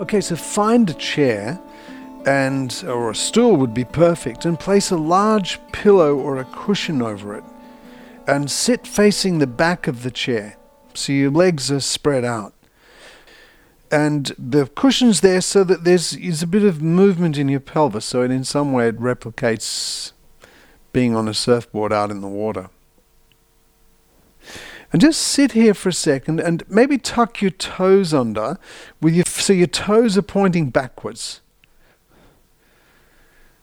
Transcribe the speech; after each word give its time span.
Okay, 0.00 0.20
so 0.20 0.34
find 0.34 0.90
a 0.90 0.94
chair 0.94 1.60
and 2.26 2.84
or 2.88 3.10
a 3.10 3.14
stool 3.14 3.56
would 3.56 3.72
be 3.72 3.84
perfect 3.84 4.44
and 4.44 4.58
place 4.58 4.90
a 4.90 4.96
large 4.96 5.60
pillow 5.70 6.16
or 6.16 6.38
a 6.38 6.44
cushion 6.44 7.00
over 7.00 7.36
it 7.36 7.44
and 8.26 8.50
sit 8.50 8.88
facing 8.88 9.38
the 9.38 9.46
back 9.46 9.86
of 9.86 10.02
the 10.02 10.10
chair. 10.10 10.56
So 10.94 11.12
your 11.12 11.30
legs 11.30 11.70
are 11.70 11.80
spread 11.80 12.24
out. 12.24 12.54
And 13.90 14.34
the 14.36 14.66
cushion's 14.66 15.20
there 15.20 15.40
so 15.40 15.62
that 15.62 15.84
there's 15.84 16.16
is 16.16 16.42
a 16.42 16.48
bit 16.48 16.64
of 16.64 16.82
movement 16.82 17.38
in 17.38 17.48
your 17.48 17.60
pelvis 17.60 18.04
so 18.04 18.22
it 18.22 18.32
in 18.32 18.42
some 18.42 18.72
way 18.72 18.88
it 18.88 18.98
replicates 18.98 20.10
being 20.92 21.14
on 21.14 21.28
a 21.28 21.34
surfboard 21.34 21.92
out 21.92 22.10
in 22.10 22.20
the 22.20 22.26
water 22.26 22.68
and 24.94 25.00
just 25.00 25.20
sit 25.20 25.52
here 25.52 25.74
for 25.74 25.88
a 25.88 25.92
second 25.92 26.38
and 26.38 26.62
maybe 26.70 26.98
tuck 26.98 27.42
your 27.42 27.50
toes 27.50 28.14
under 28.14 28.58
with 29.00 29.12
your, 29.12 29.24
so 29.24 29.52
your 29.52 29.66
toes 29.66 30.16
are 30.16 30.22
pointing 30.22 30.70
backwards. 30.70 31.40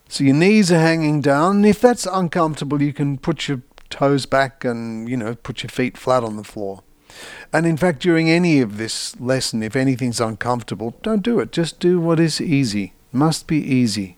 So 0.10 0.26
your 0.26 0.36
knees 0.36 0.74
are 0.74 0.80
hanging 0.80 1.22
down. 1.22 1.64
If 1.64 1.80
that's 1.80 2.06
uncomfortable, 2.06 2.82
you 2.82 2.92
can 2.92 3.18
put 3.18 3.48
your 3.48 3.62
toes 3.90 4.26
back 4.26 4.66
and, 4.66 5.08
you 5.08 5.16
know, 5.16 5.36
put 5.36 5.64
your 5.64 5.70
feet 5.70 5.98
flat 5.98 6.22
on 6.22 6.36
the 6.36 6.44
floor. 6.44 6.84
And 7.54 7.66
in 7.66 7.78
fact, 7.78 8.02
during 8.02 8.30
any 8.30 8.60
of 8.60 8.76
this 8.76 9.18
lesson, 9.18 9.64
if 9.64 9.74
anything's 9.74 10.20
uncomfortable, 10.20 10.98
don't 11.02 11.24
do 11.24 11.40
it. 11.40 11.54
Just 11.54 11.80
do 11.80 12.02
what 12.02 12.20
is 12.20 12.42
easy. 12.42 12.92
Must 13.14 13.48
be 13.48 13.60
easy. 13.64 14.18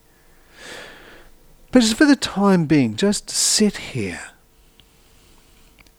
But 1.70 1.82
just 1.82 1.94
for 1.94 2.06
the 2.06 2.16
time 2.16 2.66
being, 2.66 2.96
just 2.96 3.30
sit 3.30 3.76
here 3.76 4.33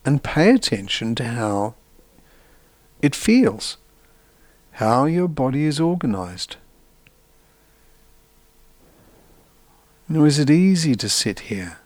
and 0.06 0.24
pay 0.24 0.52
attention 0.52 1.16
to 1.16 1.24
how 1.24 1.74
it 3.02 3.16
feels, 3.16 3.78
how 4.74 5.06
your 5.06 5.28
body 5.28 5.66
is 5.66 5.80
organized. 5.80 6.58
Now, 10.08 10.24
is 10.24 10.38
it 10.38 10.52
easy 10.52 10.94
to 10.96 11.10
sit 11.10 11.40
here? 11.52 11.80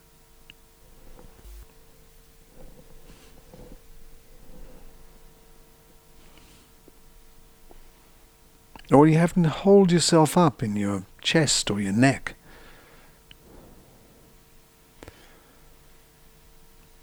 Or 8.92 9.08
you 9.08 9.18
have 9.18 9.34
to 9.36 9.48
hold 9.48 9.92
yourself 9.92 10.36
up 10.36 10.62
in 10.62 10.76
your 10.76 11.04
chest 11.22 11.70
or 11.70 11.80
your 11.80 11.94
neck. 11.94 12.36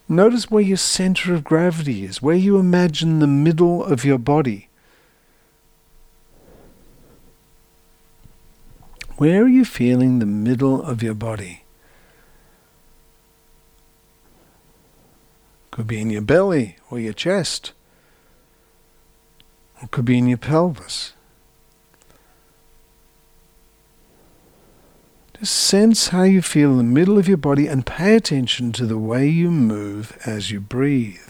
Notice 0.08 0.50
where 0.50 0.62
your 0.62 0.76
center 0.76 1.34
of 1.34 1.42
gravity 1.42 2.04
is, 2.04 2.22
where 2.22 2.36
you 2.36 2.58
imagine 2.58 3.18
the 3.18 3.26
middle 3.26 3.84
of 3.84 4.04
your 4.04 4.18
body. 4.18 4.68
Where 9.16 9.42
are 9.42 9.48
you 9.48 9.64
feeling 9.64 10.18
the 10.18 10.26
middle 10.26 10.80
of 10.80 11.02
your 11.02 11.14
body? 11.14 11.64
Could 15.72 15.88
be 15.88 16.00
in 16.00 16.10
your 16.10 16.22
belly 16.22 16.76
or 16.90 17.00
your 17.00 17.12
chest. 17.12 17.72
It 19.82 19.90
could 19.90 20.04
be 20.04 20.18
in 20.18 20.28
your 20.28 20.38
pelvis. 20.38 21.14
Just 25.38 25.54
sense 25.54 26.08
how 26.08 26.22
you 26.22 26.40
feel 26.40 26.70
in 26.70 26.78
the 26.78 26.82
middle 26.82 27.18
of 27.18 27.28
your 27.28 27.36
body 27.36 27.66
and 27.66 27.84
pay 27.84 28.16
attention 28.16 28.72
to 28.72 28.86
the 28.86 28.96
way 28.96 29.28
you 29.28 29.50
move 29.50 30.16
as 30.24 30.50
you 30.50 30.60
breathe. 30.60 31.20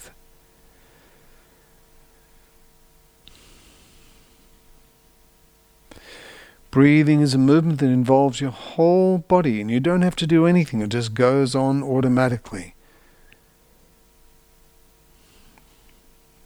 Breathing 6.71 7.21
is 7.21 7.34
a 7.34 7.39
movement 7.39 7.81
that 7.81 7.87
involves 7.87 8.41
your 8.41 8.50
whole 8.50 9.19
body 9.19 9.61
and 9.61 9.71
you 9.71 9.81
don't 9.81 10.03
have 10.03 10.16
to 10.16 10.27
do 10.27 10.47
anything, 10.47 10.83
it 10.83 10.91
just 10.91 11.15
goes 11.15 11.55
on 11.55 11.83
automatically. 11.83 12.75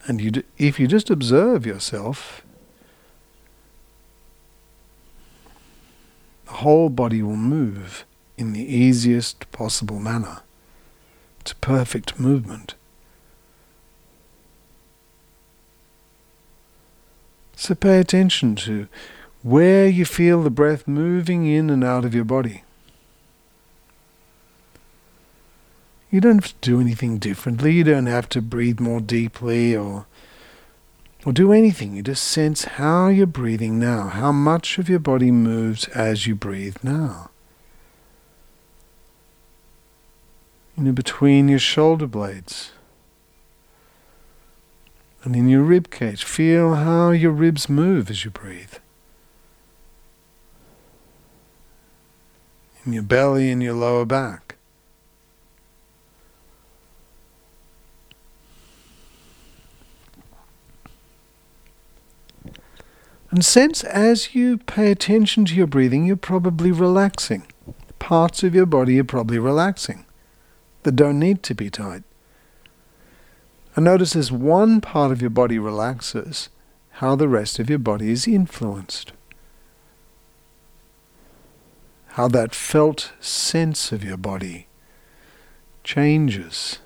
And 0.06 0.20
you, 0.20 0.44
if 0.56 0.81
you 0.81 0.87
just 0.87 1.10
observe 1.10 1.66
yourself, 1.66 2.43
whole 6.55 6.88
body 6.88 7.22
will 7.22 7.37
move 7.37 8.05
in 8.37 8.53
the 8.53 8.65
easiest 8.65 9.50
possible 9.53 9.99
manner. 9.99 10.43
to 11.44 11.55
perfect 11.56 12.19
movement. 12.21 12.75
So 17.56 17.75
pay 17.75 17.99
attention 17.99 18.56
to 18.56 18.88
where 19.43 19.88
you 19.88 20.05
feel 20.05 20.43
the 20.43 20.50
breath 20.50 20.87
moving 20.87 21.47
in 21.47 21.71
and 21.71 21.83
out 21.83 22.05
of 22.05 22.15
your 22.15 22.25
body. 22.25 22.62
You 26.11 26.21
don't 26.21 26.43
have 26.43 26.61
to 26.61 26.71
do 26.71 26.81
anything 26.81 27.19
differently. 27.19 27.72
You 27.72 27.84
don't 27.84 28.06
have 28.06 28.28
to 28.31 28.43
breathe 28.43 28.81
more 28.81 29.00
deeply 29.00 29.77
or 29.77 30.06
or 31.25 31.32
do 31.32 31.53
anything. 31.53 31.94
You 31.94 32.03
just 32.03 32.25
sense 32.25 32.64
how 32.64 33.08
you're 33.08 33.26
breathing 33.26 33.78
now, 33.78 34.08
how 34.08 34.32
much 34.32 34.78
of 34.78 34.88
your 34.88 34.98
body 34.98 35.31
moves 35.31 35.86
as 35.88 36.26
you 36.26 36.34
breathe 36.34 36.76
now. 36.82 37.31
You 40.76 40.84
know, 40.84 40.92
between 40.92 41.48
your 41.48 41.58
shoulder 41.58 42.06
blades 42.06 42.72
and 45.22 45.36
in 45.36 45.48
your 45.48 45.62
rib 45.62 45.91
cage, 45.91 46.25
feel 46.25 46.75
how 46.76 47.10
your 47.10 47.32
ribs 47.32 47.69
move 47.69 48.08
as 48.08 48.25
you 48.25 48.31
breathe. 48.31 48.75
In 52.87 52.94
your 52.94 53.02
belly 53.02 53.50
and 53.50 53.62
your 53.62 53.75
lower 53.75 54.06
back. 54.06 54.50
And 63.30 63.44
sense 63.44 63.84
as 63.84 64.34
you 64.34 64.58
pay 64.58 64.91
attention 64.91 65.44
to 65.46 65.54
your 65.54 65.68
breathing, 65.68 66.04
you're 66.04 66.16
probably 66.16 66.72
relaxing. 66.72 67.46
Parts 67.98 68.42
of 68.42 68.54
your 68.54 68.66
body 68.66 68.98
are 68.98 69.04
probably 69.04 69.38
relaxing 69.38 70.04
that 70.82 70.96
don't 70.96 71.18
need 71.18 71.42
to 71.44 71.54
be 71.54 71.70
tight. 71.70 72.02
And 73.76 73.84
notice 73.84 74.16
as 74.16 74.32
one 74.32 74.80
part 74.80 75.12
of 75.12 75.20
your 75.20 75.30
body 75.30 75.58
relaxes, 75.58 76.48
how 76.94 77.14
the 77.14 77.28
rest 77.28 77.58
of 77.58 77.70
your 77.70 77.78
body 77.78 78.10
is 78.10 78.26
influenced. 78.26 79.12
How 82.08 82.26
that 82.28 82.54
felt 82.54 83.12
sense 83.20 83.92
of 83.92 84.02
your 84.02 84.16
body 84.16 84.66
changes. 85.84 86.80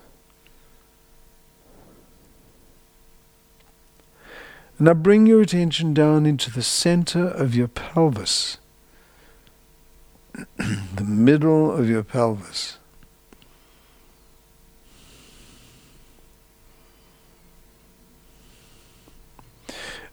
Now 4.78 4.94
bring 4.94 5.26
your 5.26 5.40
attention 5.40 5.94
down 5.94 6.26
into 6.26 6.50
the 6.50 6.62
center 6.62 7.28
of 7.28 7.54
your 7.54 7.68
pelvis, 7.68 8.58
the 10.56 11.04
middle 11.04 11.70
of 11.70 11.88
your 11.88 12.02
pelvis. 12.02 12.78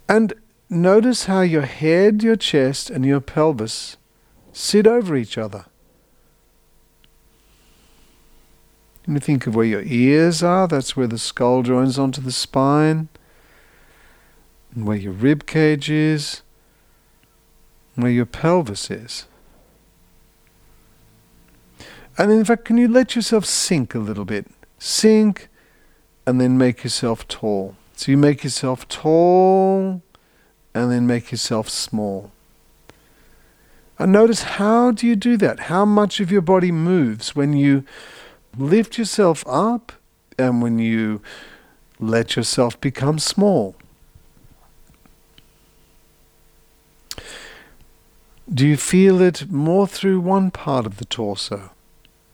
And 0.08 0.34
notice 0.70 1.26
how 1.26 1.42
your 1.42 1.64
head, 1.64 2.22
your 2.22 2.36
chest, 2.36 2.92
and 2.92 3.04
your 3.04 3.22
pelvis 3.22 3.98
sit 4.54 4.86
over 4.86 5.16
each 5.16 5.40
other. 5.40 5.66
And 9.08 9.16
you 9.16 9.22
think 9.22 9.48
of 9.48 9.56
where 9.56 9.66
your 9.66 9.82
ears 9.84 10.44
are, 10.44 10.68
that's 10.68 10.96
where 10.96 11.08
the 11.08 11.18
skull 11.18 11.64
joins 11.64 11.98
onto 11.98 12.22
the 12.22 12.32
spine 12.32 13.10
and 14.76 14.86
where 14.86 14.98
your 14.98 15.14
rib 15.14 15.46
cage 15.46 15.90
is, 15.90 16.42
and 17.96 18.04
where 18.04 18.12
your 18.12 18.26
pelvis 18.26 18.90
is. 18.90 19.26
And 22.18 22.32
in 22.32 22.46
fact, 22.46 22.66
can 22.66 22.78
you 22.78 22.88
let 22.88 23.16
yourself 23.16 23.46
sink 23.46 23.96
a 23.96 24.00
little 24.00 24.26
bit? 24.26 24.48
Sink 24.78 25.50
and 26.26 26.40
then 26.40 26.58
make 26.58 26.84
yourself 26.84 27.28
tall. 27.28 27.76
So 27.96 28.12
you 28.12 28.18
make 28.18 28.44
yourself 28.44 28.88
tall 28.88 30.02
and 30.74 30.92
then 30.92 31.08
make 31.08 31.32
yourself 31.32 31.70
small. 31.70 32.32
And 33.98 34.12
notice 34.12 34.44
how 34.44 34.92
do 34.92 35.06
you 35.06 35.16
do 35.16 35.38
that? 35.38 35.62
How 35.62 35.86
much 35.86 36.20
of 36.20 36.32
your 36.32 36.42
body 36.42 36.72
moves 36.72 37.36
when 37.36 37.54
you 37.54 37.84
lift 38.58 38.98
yourself 38.98 39.44
up 39.48 39.92
and 40.38 40.62
when 40.62 40.80
you 40.80 41.22
let 42.00 42.36
yourself 42.36 42.80
become 42.82 43.20
small. 43.20 43.76
Do 48.54 48.68
you 48.68 48.76
feel 48.76 49.22
it 49.22 49.50
more 49.50 49.88
through 49.88 50.20
one 50.20 50.52
part 50.52 50.86
of 50.86 50.98
the 50.98 51.06
torso? 51.06 51.72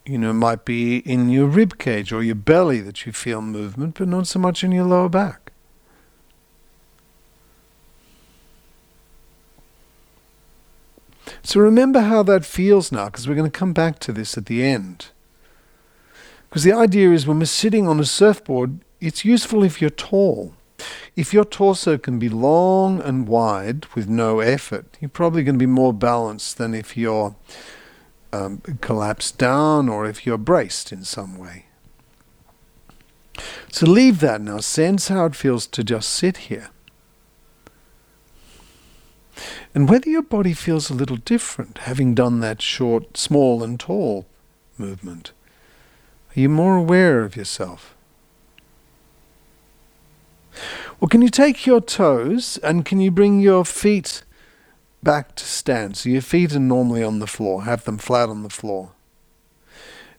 You 0.04 0.18
know, 0.18 0.32
it 0.32 0.34
might 0.34 0.66
be 0.66 0.98
in 0.98 1.30
your 1.30 1.46
rib 1.46 1.78
cage 1.78 2.12
or 2.12 2.24
your 2.24 2.34
belly 2.34 2.80
that 2.82 3.06
you 3.06 3.12
feel 3.12 3.42
movement, 3.42 4.00
but 4.00 4.08
not 4.08 4.26
so 4.26 4.40
much 4.40 4.64
in 4.64 4.72
your 4.72 4.86
lower 4.86 5.10
back. 5.10 5.52
So 11.44 11.60
remember 11.60 12.00
how 12.00 12.24
that 12.24 12.46
feels 12.46 12.92
now, 12.92 13.06
because 13.06 13.28
we're 13.28 13.36
going 13.36 13.52
to 13.52 13.60
come 13.60 13.74
back 13.74 14.00
to 14.00 14.12
this 14.12 14.38
at 14.38 14.48
the 14.48 14.64
end. 14.64 15.10
Because 16.50 16.64
the 16.64 16.74
idea 16.74 17.12
is 17.12 17.28
when 17.28 17.38
we're 17.40 17.46
sitting 17.46 17.88
on 17.88 18.00
a 18.00 18.06
surfboard, 18.06 18.80
it's 19.00 19.24
useful 19.24 19.64
if 19.64 19.80
you're 19.80 19.90
tall. 19.92 20.57
If 21.16 21.34
your 21.34 21.46
torso 21.46 21.98
can 21.98 22.20
be 22.20 22.30
long 22.30 23.02
and 23.02 23.28
wide 23.28 23.86
with 23.96 24.08
no 24.08 24.40
effort, 24.40 24.98
you're 25.00 25.10
probably 25.10 25.44
going 25.44 25.56
to 25.56 25.60
be 25.60 25.66
more 25.66 25.94
balanced 25.94 26.58
than 26.58 26.74
if 26.74 26.96
you're 26.96 27.36
um, 28.32 28.62
collapsed 28.82 29.38
down 29.38 29.90
or 29.90 30.06
if 30.06 30.26
you're 30.26 30.38
braced 30.38 30.92
in 30.92 31.04
some 31.04 31.38
way. 31.38 31.66
So 33.72 33.86
leave 33.86 34.20
that 34.20 34.42
now. 34.42 34.60
Sense 34.60 35.08
how 35.08 35.26
it 35.26 35.36
feels 35.36 35.68
to 35.68 35.84
just 35.84 36.10
sit 36.10 36.38
here. 36.38 36.70
And 39.74 39.90
whether 39.90 40.10
your 40.10 40.24
body 40.24 40.54
feels 40.54 40.90
a 40.90 40.96
little 40.96 41.18
different, 41.18 41.80
having 41.80 42.16
done 42.16 42.40
that 42.40 42.62
short, 42.62 43.18
small, 43.18 43.64
and 43.64 43.80
tall 43.80 44.26
movement. 44.78 45.32
Are 46.36 46.40
you 46.40 46.50
more 46.50 46.78
aware 46.78 47.24
of 47.24 47.36
yourself? 47.36 47.97
Well, 51.00 51.10
can 51.10 51.22
you 51.22 51.30
take 51.30 51.68
your 51.68 51.82
toes 51.82 52.58
and 52.64 52.86
can 52.86 53.00
you 53.00 53.12
bring 53.12 53.40
your 53.40 53.64
feet 53.64 54.24
back 55.04 55.36
to 55.36 55.46
stand? 55.46 55.96
So 55.96 56.10
your 56.10 56.22
feet 56.22 56.56
are 56.56 56.60
normally 56.60 57.04
on 57.04 57.20
the 57.20 57.28
floor, 57.28 57.66
have 57.66 57.86
them 57.86 58.00
flat 58.00 58.30
on 58.30 58.42
the 58.42 58.50
floor. 58.50 58.94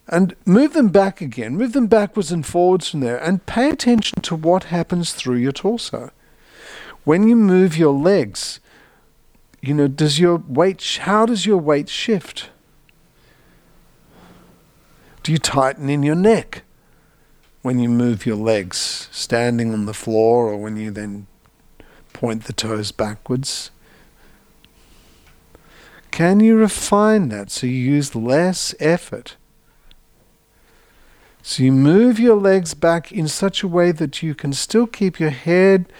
And 0.07 0.35
move 0.45 0.73
them 0.73 0.87
back 0.87 1.19
again, 1.19 1.57
move 1.57 1.73
them 1.73 1.87
backwards 1.87 2.31
and 2.31 2.45
forwards 2.45 2.89
from 2.89 3.01
there, 3.01 3.17
and 3.17 3.45
pay 3.45 3.69
attention 3.69 4.21
to 4.21 4.35
what 4.35 4.65
happens 4.65 5.13
through 5.13 5.35
your 5.35 5.51
torso. 5.51 6.11
When 7.03 7.27
you 7.27 7.35
move 7.35 7.77
your 7.77 7.93
legs, 7.93 8.61
you 9.61 9.73
know, 9.73 9.87
does 9.89 10.17
your 10.17 10.37
weight, 10.37 10.99
how 11.01 11.25
does 11.25 11.45
your 11.45 11.57
weight 11.57 11.89
shift? 11.89 12.49
Do 15.23 15.33
you 15.33 15.37
tighten 15.37 15.89
in 15.89 16.03
your 16.03 16.15
neck 16.15 16.63
when 17.61 17.79
you 17.79 17.89
move 17.89 18.25
your 18.25 18.35
legs, 18.35 19.09
standing 19.11 19.73
on 19.73 19.85
the 19.85 19.93
floor, 19.93 20.47
or 20.47 20.57
when 20.57 20.77
you 20.77 20.91
then 20.91 21.27
point 22.13 22.45
the 22.45 22.53
toes 22.53 22.91
backwards? 22.91 23.71
Can 26.11 26.39
you 26.39 26.55
refine 26.57 27.29
that 27.29 27.51
so 27.51 27.67
you 27.67 27.73
use 27.73 28.15
less 28.15 28.73
effort? 28.79 29.35
So 31.41 31.63
you 31.63 31.71
move 31.71 32.19
your 32.19 32.35
legs 32.35 32.73
back 32.73 33.11
in 33.11 33.27
such 33.27 33.63
a 33.63 33.67
way 33.67 33.91
that 33.91 34.21
you 34.21 34.35
can 34.35 34.53
still 34.53 34.85
keep 34.85 35.19
your 35.19 35.29
head, 35.29 35.91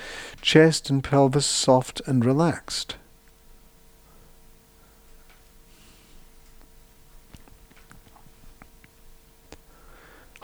chest, 0.42 0.90
and 0.90 1.04
pelvis 1.04 1.46
soft 1.46 2.02
and 2.06 2.26
relaxed. 2.26 2.98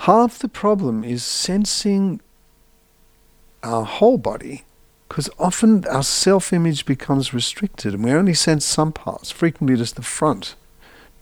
Half 0.05 0.37
the 0.37 0.47
problem 0.47 1.03
is 1.03 1.23
sensing 1.23 2.21
our 3.63 3.83
whole 3.83 4.19
body, 4.19 4.63
because 5.09 5.31
often 5.39 5.83
our 5.87 6.03
self 6.03 6.53
image 6.53 6.85
becomes 6.85 7.33
restricted 7.33 7.95
and 7.95 8.03
we 8.03 8.11
only 8.11 8.35
sense 8.35 8.65
some 8.65 8.91
parts, 8.91 9.31
frequently 9.31 9.75
just 9.75 9.95
the 9.95 10.03
front. 10.03 10.53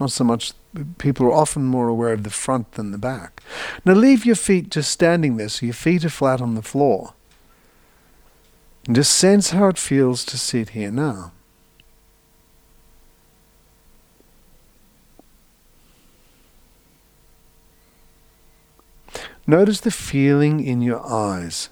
Not 0.02 0.12
so 0.12 0.26
much, 0.26 0.52
people 0.98 1.26
are 1.28 1.32
often 1.32 1.64
more 1.64 1.88
aware 1.88 2.12
of 2.12 2.24
the 2.24 2.30
front 2.30 2.74
than 2.74 2.92
the 2.92 2.98
back. 2.98 3.42
Now 3.86 3.94
leave 3.94 4.26
your 4.26 4.36
feet 4.36 4.70
just 4.70 4.92
standing 4.92 5.38
there 5.38 5.48
so 5.48 5.66
your 5.66 5.74
feet 5.74 6.04
are 6.04 6.10
flat 6.10 6.42
on 6.42 6.56
the 6.56 6.62
floor. 6.62 7.14
And 8.86 8.98
just 8.98 9.16
sense 9.16 9.52
how 9.52 9.68
it 9.70 9.78
feels 9.78 10.26
to 10.26 10.38
sit 10.38 10.72
here 10.72 10.92
now. 10.92 11.32
Notice 19.46 19.82
the 19.82 19.92
feeling 19.92 20.66
in 20.66 20.82
your 20.82 21.06
eyes. 21.06 21.70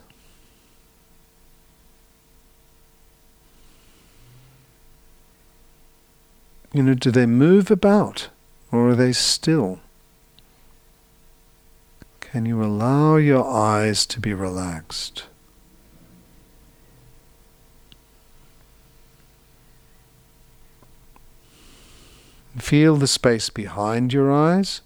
You 6.74 6.84
know, 6.84 6.94
do 6.94 7.12
they 7.12 7.26
move 7.26 7.70
about 7.70 8.30
or 8.72 8.90
are 8.90 8.96
they 8.96 9.14
still? 9.14 9.80
Can 12.20 12.46
you 12.46 12.64
allow 12.64 13.18
your 13.18 13.46
eyes 13.46 14.06
to 14.06 14.20
be 14.20 14.34
relaxed? 14.34 15.26
Feel 22.58 22.96
the 22.96 23.08
space 23.08 23.50
behind 23.50 24.14
your 24.14 24.32
eyes. 24.32 24.82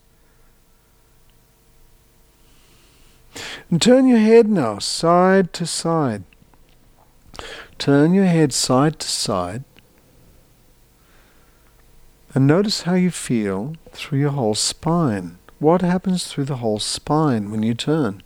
And 3.69 3.81
turn 3.81 4.07
your 4.07 4.19
head 4.19 4.47
now, 4.47 4.79
side 4.79 5.53
to 5.53 5.65
side. 5.65 6.23
Turn 7.77 8.13
your 8.13 8.25
head 8.25 8.53
side 8.53 8.99
to 8.99 9.07
side. 9.07 9.63
And 12.33 12.47
notice 12.47 12.81
how 12.83 12.95
you 12.95 13.11
feel 13.11 13.75
through 13.91 14.19
your 14.19 14.31
whole 14.31 14.55
spine. 14.55 15.37
What 15.59 15.81
happens 15.81 16.27
through 16.27 16.45
the 16.45 16.57
whole 16.57 16.79
spine 16.79 17.49
when 17.49 17.63
you 17.63 17.73
turn? 17.73 18.21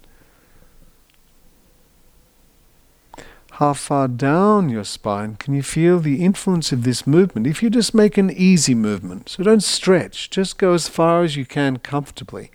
How 3.51 3.73
far 3.73 4.07
down 4.07 4.69
your 4.69 4.85
spine 4.85 5.35
can 5.35 5.53
you 5.53 5.61
feel 5.61 5.99
the 5.99 6.23
influence 6.23 6.71
of 6.71 6.83
this 6.83 7.05
movement? 7.05 7.45
If 7.45 7.61
you 7.61 7.69
just 7.69 7.93
make 7.93 8.17
an 8.17 8.31
easy 8.31 8.73
movement, 8.73 9.29
so 9.29 9.43
don't 9.43 9.61
stretch, 9.61 10.29
just 10.29 10.57
go 10.57 10.73
as 10.73 10.87
far 10.87 11.23
as 11.23 11.35
you 11.35 11.45
can 11.45 11.77
comfortably. 11.77 12.51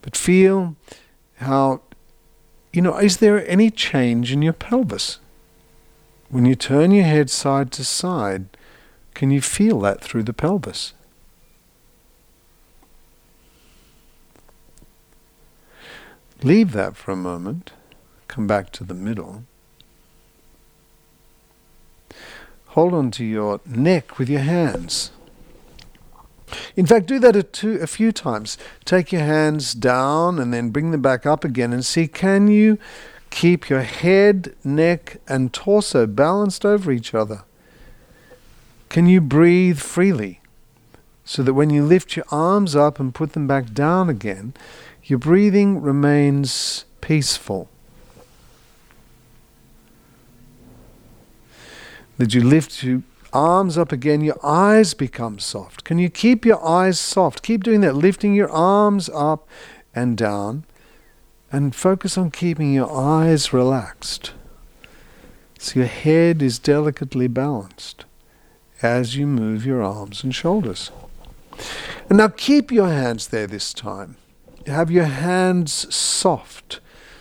But 0.00 0.16
feel 0.16 0.76
how, 1.38 1.80
you 2.72 2.82
know, 2.82 2.98
is 2.98 3.18
there 3.18 3.48
any 3.48 3.70
change 3.70 4.32
in 4.32 4.42
your 4.42 4.52
pelvis? 4.52 5.18
When 6.28 6.44
you 6.44 6.54
turn 6.54 6.90
your 6.90 7.04
head 7.04 7.30
side 7.30 7.72
to 7.72 7.84
side, 7.84 8.46
can 9.14 9.30
you 9.30 9.40
feel 9.40 9.80
that 9.80 10.00
through 10.00 10.24
the 10.24 10.32
pelvis? 10.32 10.92
Leave 16.42 16.72
that 16.72 16.96
for 16.96 17.10
a 17.10 17.16
moment. 17.16 17.72
Come 18.28 18.46
back 18.46 18.70
to 18.72 18.84
the 18.84 18.94
middle. 18.94 19.44
Hold 22.68 22.94
on 22.94 23.10
to 23.12 23.24
your 23.24 23.60
neck 23.66 24.18
with 24.18 24.28
your 24.28 24.42
hands. 24.42 25.10
In 26.76 26.86
fact, 26.86 27.06
do 27.06 27.18
that 27.18 27.36
a, 27.36 27.42
two, 27.42 27.78
a 27.80 27.86
few 27.86 28.12
times. 28.12 28.58
Take 28.84 29.12
your 29.12 29.22
hands 29.22 29.74
down 29.74 30.38
and 30.38 30.52
then 30.52 30.70
bring 30.70 30.90
them 30.90 31.02
back 31.02 31.26
up 31.26 31.44
again 31.44 31.72
and 31.72 31.84
see 31.84 32.08
can 32.08 32.48
you 32.48 32.78
keep 33.30 33.68
your 33.68 33.82
head, 33.82 34.54
neck, 34.64 35.18
and 35.28 35.52
torso 35.52 36.06
balanced 36.06 36.64
over 36.64 36.90
each 36.90 37.14
other? 37.14 37.44
Can 38.88 39.06
you 39.06 39.20
breathe 39.20 39.78
freely? 39.78 40.40
So 41.24 41.42
that 41.42 41.52
when 41.52 41.68
you 41.68 41.84
lift 41.84 42.16
your 42.16 42.24
arms 42.30 42.74
up 42.74 42.98
and 42.98 43.14
put 43.14 43.34
them 43.34 43.46
back 43.46 43.74
down 43.74 44.08
again, 44.08 44.54
your 45.04 45.18
breathing 45.18 45.82
remains 45.82 46.86
peaceful. 47.02 47.68
That 52.16 52.32
you 52.32 52.42
lift 52.42 52.82
your 52.82 53.02
arms 53.32 53.78
up 53.78 53.92
again, 53.92 54.20
your 54.20 54.38
eyes 54.44 54.94
become 54.94 55.38
soft. 55.38 55.84
Can 55.84 55.98
you 55.98 56.10
keep 56.10 56.44
your 56.44 56.64
eyes 56.64 56.98
soft? 56.98 57.42
Keep 57.42 57.64
doing 57.64 57.80
that, 57.82 57.94
lifting 57.94 58.34
your 58.34 58.50
arms 58.50 59.08
up 59.08 59.48
and 59.94 60.16
down, 60.16 60.64
and 61.50 61.74
focus 61.74 62.18
on 62.18 62.30
keeping 62.30 62.72
your 62.72 62.90
eyes 62.92 63.52
relaxed. 63.52 64.32
So 65.58 65.80
your 65.80 65.88
head 65.88 66.42
is 66.42 66.58
delicately 66.58 67.26
balanced 67.26 68.04
as 68.80 69.16
you 69.16 69.26
move 69.26 69.66
your 69.66 69.82
arms 69.82 70.22
and 70.22 70.34
shoulders. 70.34 70.90
And 72.08 72.18
now 72.18 72.28
keep 72.28 72.70
your 72.70 72.88
hands 72.88 73.28
there 73.28 73.46
this 73.46 73.74
time. 73.74 74.16
Have 74.66 74.90
your 74.90 75.06
hands 75.06 75.92
soft 75.94 76.80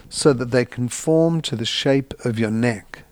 so 0.10 0.34
that 0.34 0.52
they 0.52 0.66
conform 0.66 1.42
to 1.42 1.56
the 1.56 1.66
shape 1.66 2.14
of 2.24 2.38
your 2.38 2.52
neck. 2.52 3.04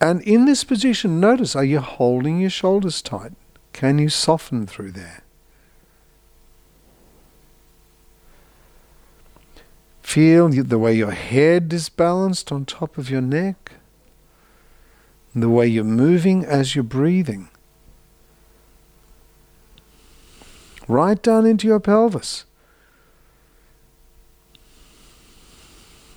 And 0.00 0.20
in 0.22 0.44
this 0.44 0.64
position, 0.64 1.20
notice 1.20 1.56
are 1.56 1.64
you 1.64 1.80
holding 1.80 2.40
your 2.40 2.50
shoulders 2.50 3.00
tight? 3.02 3.32
Can 3.72 3.98
you 3.98 4.08
soften 4.08 4.66
through 4.66 4.92
there? 4.92 5.22
Feel 10.02 10.48
the 10.48 10.78
way 10.78 10.94
your 10.94 11.10
head 11.10 11.72
is 11.72 11.88
balanced 11.88 12.50
on 12.50 12.64
top 12.64 12.96
of 12.96 13.10
your 13.10 13.20
neck 13.20 13.72
the 15.42 15.50
way 15.50 15.66
you're 15.66 15.84
moving 15.84 16.44
as 16.44 16.74
you're 16.74 16.82
breathing. 16.82 17.48
Right 20.88 21.22
down 21.22 21.44
into 21.44 21.66
your 21.66 21.80
pelvis. 21.80 22.45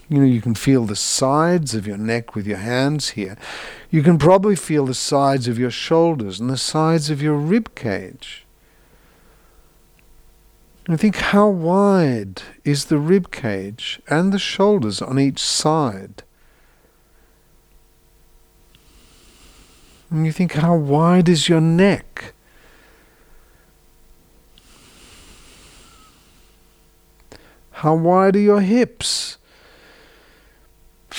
You 0.09 0.17
know, 0.17 0.25
you 0.25 0.41
can 0.41 0.55
feel 0.55 0.85
the 0.85 0.95
sides 0.95 1.75
of 1.75 1.85
your 1.85 1.97
neck 1.97 2.35
with 2.35 2.47
your 2.47 2.57
hands 2.57 3.09
here. 3.09 3.37
You 3.91 4.01
can 4.01 4.17
probably 4.17 4.55
feel 4.55 4.87
the 4.87 4.95
sides 4.95 5.47
of 5.47 5.59
your 5.59 5.69
shoulders 5.69 6.39
and 6.39 6.49
the 6.49 6.57
sides 6.57 7.11
of 7.11 7.21
your 7.21 7.35
rib 7.35 7.75
cage. 7.75 8.45
And 10.87 10.99
think 10.99 11.17
how 11.17 11.47
wide 11.47 12.41
is 12.65 12.85
the 12.85 12.97
rib 12.97 13.31
cage 13.31 14.01
and 14.09 14.33
the 14.33 14.39
shoulders 14.39 14.99
on 14.99 15.19
each 15.19 15.39
side. 15.39 16.23
And 20.09 20.25
you 20.25 20.31
think 20.31 20.53
how 20.53 20.75
wide 20.75 21.29
is 21.29 21.47
your 21.47 21.61
neck? 21.61 22.33
How 27.71 27.93
wide 27.93 28.35
are 28.35 28.39
your 28.39 28.61
hips? 28.61 29.37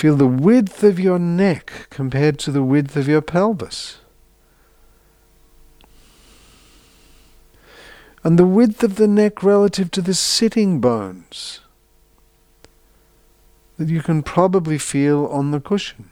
Feel 0.01 0.15
the 0.15 0.25
width 0.25 0.83
of 0.83 0.99
your 0.99 1.19
neck 1.19 1.85
compared 1.91 2.39
to 2.39 2.49
the 2.49 2.63
width 2.63 2.97
of 2.97 3.07
your 3.07 3.21
pelvis. 3.21 3.99
And 8.23 8.39
the 8.39 8.47
width 8.47 8.81
of 8.81 8.95
the 8.95 9.07
neck 9.07 9.43
relative 9.43 9.91
to 9.91 10.01
the 10.01 10.15
sitting 10.15 10.81
bones 10.81 11.59
that 13.77 13.89
you 13.89 14.01
can 14.01 14.23
probably 14.23 14.79
feel 14.79 15.27
on 15.27 15.51
the 15.51 15.59
cushion. 15.59 16.09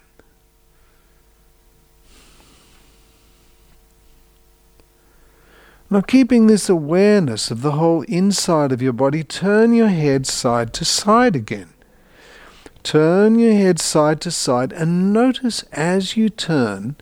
Now, 5.89 6.01
keeping 6.01 6.45
this 6.45 6.69
awareness 6.69 7.49
of 7.49 7.63
the 7.63 7.71
whole 7.71 8.03
inside 8.03 8.71
of 8.71 8.83
your 8.83 8.93
body, 8.93 9.23
turn 9.23 9.73
your 9.73 9.87
head 9.87 10.27
side 10.27 10.75
to 10.75 10.85
side 10.85 11.35
again. 11.35 11.73
Turn 12.83 13.37
your 13.37 13.53
head 13.53 13.79
side 13.79 14.21
to 14.21 14.31
side 14.31 14.71
and 14.73 15.13
notice 15.13 15.63
as 15.71 16.15
you 16.17 16.29
turn, 16.29 16.95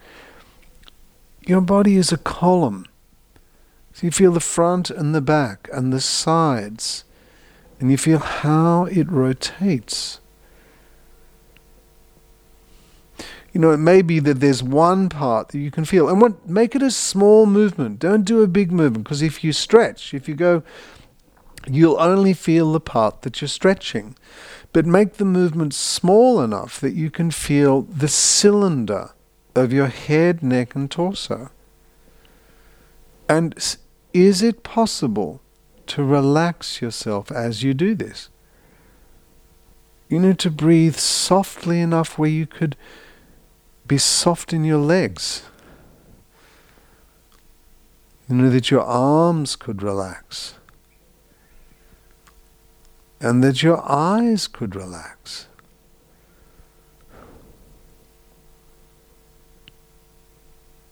your 1.46 1.62
body 1.62 1.96
is 1.96 2.12
a 2.12 2.18
column. 2.18 2.86
So 3.94 4.08
you 4.08 4.12
feel 4.12 4.32
the 4.32 4.40
front 4.40 4.90
and 4.90 5.16
the 5.16 5.22
back 5.22 5.70
and 5.74 5.92
the 5.92 6.02
sides, 6.02 7.04
and 7.80 7.90
you 7.90 7.98
feel 7.98 8.20
how 8.20 8.86
it 8.86 9.10
rotates. 9.10 10.20
you 13.58 13.62
know, 13.62 13.72
it 13.72 13.78
may 13.78 14.04
be 14.04 14.20
that 14.20 14.40
there's 14.40 14.62
one 14.62 15.10
part 15.10 15.48
that 15.48 15.58
you 15.58 15.72
can 15.72 15.84
feel. 15.84 16.10
And 16.10 16.22
what, 16.22 16.48
make 16.48 16.76
it 16.76 16.84
a 16.84 16.92
small 16.92 17.48
movement. 17.48 17.98
Don't 17.98 18.24
do 18.24 18.44
a 18.44 18.48
big 18.48 18.72
movement 18.72 19.04
because 19.04 19.24
if 19.24 19.44
you 19.44 19.52
stretch, 19.52 20.14
if 20.14 20.30
you 20.30 20.36
go, 20.36 20.62
you'll 21.66 22.00
only 22.00 22.34
feel 22.34 22.72
the 22.72 22.80
part 22.80 23.24
that 23.24 23.42
you're 23.42 23.48
stretching. 23.48 24.16
But 24.78 24.86
make 24.86 25.14
the 25.14 25.26
movement 25.26 25.74
small 25.74 26.40
enough 26.40 26.80
that 26.82 26.94
you 26.94 27.10
can 27.10 27.32
feel 27.32 27.82
the 27.82 28.08
cylinder 28.08 29.10
of 29.56 29.74
your 29.74 29.88
head, 29.88 30.44
neck, 30.44 30.76
and 30.76 30.92
torso. 30.92 31.50
And 33.28 33.56
is 34.14 34.44
it 34.44 34.62
possible 34.62 35.42
to 35.88 36.04
relax 36.04 36.80
yourself 36.80 37.32
as 37.32 37.64
you 37.64 37.74
do 37.74 37.96
this? 37.96 38.30
You 40.10 40.20
know, 40.20 40.34
to 40.34 40.52
breathe 40.52 40.98
softly 40.98 41.82
enough 41.82 42.20
where 42.20 42.30
you 42.30 42.46
could 42.46 42.76
be 43.88 43.98
soft 43.98 44.54
in 44.54 44.64
your 44.64 44.78
legs. 44.78 45.42
You 48.30 48.36
know 48.36 48.52
that 48.52 48.70
your 48.70 48.84
arms 48.84 49.56
could 49.56 49.82
relax. 49.82 50.54
And 53.20 53.44
that 53.44 53.64
your 53.64 53.82
eyes 53.90 54.48
could 54.48 54.76
relax. 54.76 55.48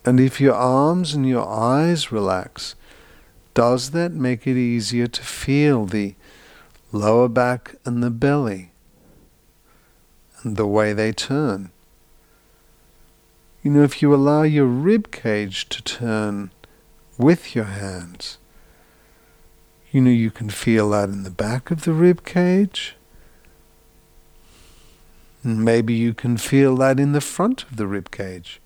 And 0.05 0.19
if 0.19 0.39
your 0.39 0.53
arms 0.53 1.15
and 1.15 1.27
your 1.27 1.47
eyes 1.47 2.11
relax, 2.11 2.75
does 3.55 3.91
that 3.91 4.11
make 4.11 4.45
it 4.45 4.57
easier 4.57 5.07
to 5.07 5.21
feel 5.23 5.85
the 5.85 6.13
lower 6.91 7.27
back 7.27 7.75
and 7.85 8.03
the 8.03 8.11
belly 8.11 8.71
and 10.43 10.57
the 10.57 10.67
way 10.67 10.93
they 10.93 11.11
turn? 11.11 11.71
You 13.63 13.71
know, 13.71 13.83
if 13.83 14.03
you 14.03 14.13
allow 14.13 14.43
your 14.43 14.67
rib 14.67 15.11
cage 15.11 15.67
to 15.69 15.81
turn 15.81 16.51
with 17.17 17.55
your 17.55 17.65
hands, 17.65 18.37
you 19.95 20.01
know, 20.01 20.11
you 20.11 20.29
can 20.29 20.49
feel 20.49 20.89
that 20.89 21.07
in 21.07 21.23
the 21.23 21.29
back 21.29 21.71
of 21.71 21.85
the 21.85 21.93
rib 21.93 22.25
cage. 22.25 22.97
And 25.41 25.63
maybe 25.63 25.93
you 25.93 26.13
can 26.13 26.35
feel 26.35 26.75
that 26.75 26.99
in 26.99 27.13
the 27.13 27.21
front 27.21 27.63
of 27.63 27.77
the 27.77 27.87
rib 27.87 28.11
cage. 28.11 28.59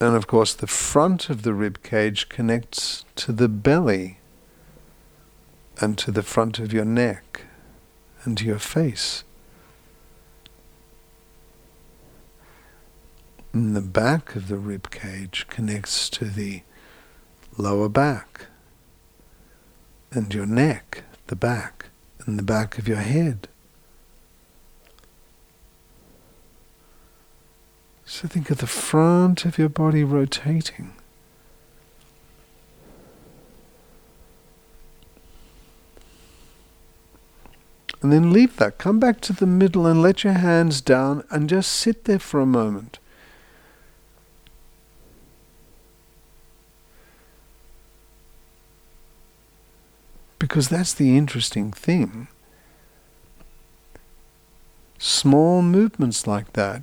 And 0.00 0.16
of 0.16 0.26
course, 0.26 0.54
the 0.54 0.66
front 0.66 1.30
of 1.30 1.42
the 1.42 1.54
rib 1.54 1.84
cage 1.84 2.28
connects 2.28 3.04
to 3.14 3.30
the 3.30 3.48
belly 3.48 4.18
and 5.80 5.96
to 5.98 6.10
the 6.10 6.24
front 6.24 6.58
of 6.58 6.72
your 6.72 6.84
neck 6.84 7.42
and 8.24 8.36
to 8.38 8.44
your 8.44 8.58
face. 8.58 9.22
And 13.52 13.76
the 13.76 13.80
back 13.80 14.34
of 14.34 14.48
the 14.48 14.58
rib 14.58 14.90
cage 14.90 15.46
connects 15.48 16.10
to 16.10 16.24
the 16.24 16.62
lower 17.58 17.88
back 17.88 18.46
and 20.10 20.32
your 20.32 20.46
neck, 20.46 21.04
the 21.26 21.36
back, 21.36 21.86
and 22.24 22.38
the 22.38 22.42
back 22.42 22.78
of 22.78 22.88
your 22.88 22.98
head. 22.98 23.48
So 28.04 28.26
think 28.26 28.50
of 28.50 28.58
the 28.58 28.66
front 28.66 29.44
of 29.44 29.58
your 29.58 29.68
body 29.68 30.02
rotating. 30.02 30.94
And 38.00 38.12
then 38.12 38.32
leave 38.32 38.56
that. 38.56 38.78
Come 38.78 39.00
back 39.00 39.20
to 39.22 39.32
the 39.32 39.46
middle 39.46 39.86
and 39.86 40.00
let 40.00 40.24
your 40.24 40.34
hands 40.34 40.80
down 40.80 41.24
and 41.30 41.50
just 41.50 41.70
sit 41.72 42.04
there 42.04 42.18
for 42.18 42.40
a 42.40 42.46
moment. 42.46 42.98
Because 50.48 50.70
that's 50.70 50.94
the 50.94 51.14
interesting 51.14 51.72
thing. 51.72 52.26
Small 54.96 55.60
movements 55.60 56.26
like 56.26 56.54
that, 56.54 56.82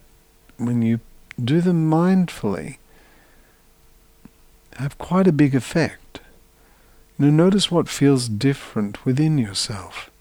when 0.57 0.83
you 0.83 0.99
do 1.43 1.61
them 1.61 1.89
mindfully, 1.89 2.77
have 4.77 4.99
quite 4.99 5.25
a 5.25 5.31
big 5.31 5.55
effect. 5.55 6.19
Know, 7.17 7.31
notice 7.31 7.71
what 7.71 7.89
feels 7.89 8.29
different 8.29 9.03
within 9.03 9.39
yourself. 9.39 10.11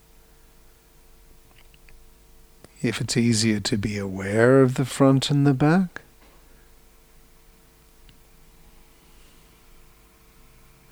If 2.80 2.98
it's 2.98 3.16
easier 3.16 3.60
to 3.60 3.76
be 3.76 3.98
aware 3.98 4.62
of 4.62 4.76
the 4.76 4.86
front 4.86 5.30
and 5.30 5.46
the 5.46 5.52
back, 5.52 6.00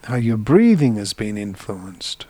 how 0.04 0.16
your 0.16 0.36
breathing 0.36 0.96
has 0.96 1.14
been 1.14 1.38
influenced. 1.38 2.26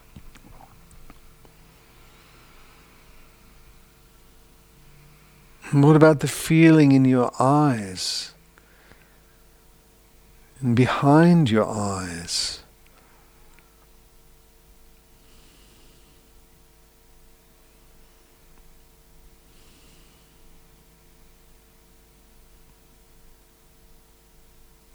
What 5.73 5.97
about 5.97 6.21
the 6.21 6.29
feeling 6.29 6.93
in 6.93 7.07
your 7.07 7.33
eyes? 7.41 8.35
And 10.61 10.77
behind 10.77 11.51
your 11.51 11.67
eyes? 11.67 12.63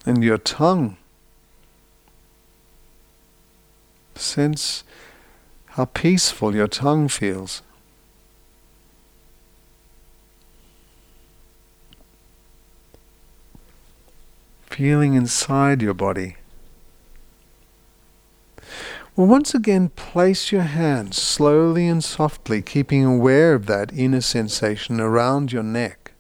And 0.06 0.24
your 0.24 0.38
tongue. 0.38 0.98
Sense 4.14 4.84
how 5.66 5.86
peaceful 5.86 6.56
your 6.56 6.68
tongue 6.68 7.08
feels. 7.08 7.64
Feeling 14.78 15.16
inside 15.16 15.82
your 15.82 15.96
body. 15.96 16.36
Well, 19.16 19.26
once 19.26 19.56
again, 19.56 19.90
place 19.90 20.52
your 20.52 20.62
hands 20.62 21.20
slowly 21.20 21.88
and 21.88 22.04
softly, 22.04 22.62
keeping 22.62 23.04
aware 23.04 23.56
of 23.56 23.66
that 23.66 23.92
inner 23.92 24.22
sensation 24.22 25.02
around 25.02 25.52
your 25.52 25.64
neck. 25.64 26.12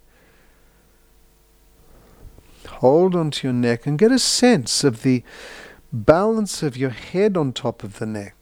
Hold 2.68 3.16
onto 3.16 3.46
your 3.46 3.54
neck 3.54 3.86
and 3.86 4.00
get 4.00 4.12
a 4.12 4.18
sense 4.18 4.84
of 4.84 5.04
the 5.04 5.22
balance 5.94 6.64
of 6.64 6.76
your 6.76 6.90
head 6.90 7.38
on 7.38 7.54
top 7.54 7.84
of 7.84 8.00
the 8.00 8.08
neck. 8.08 8.37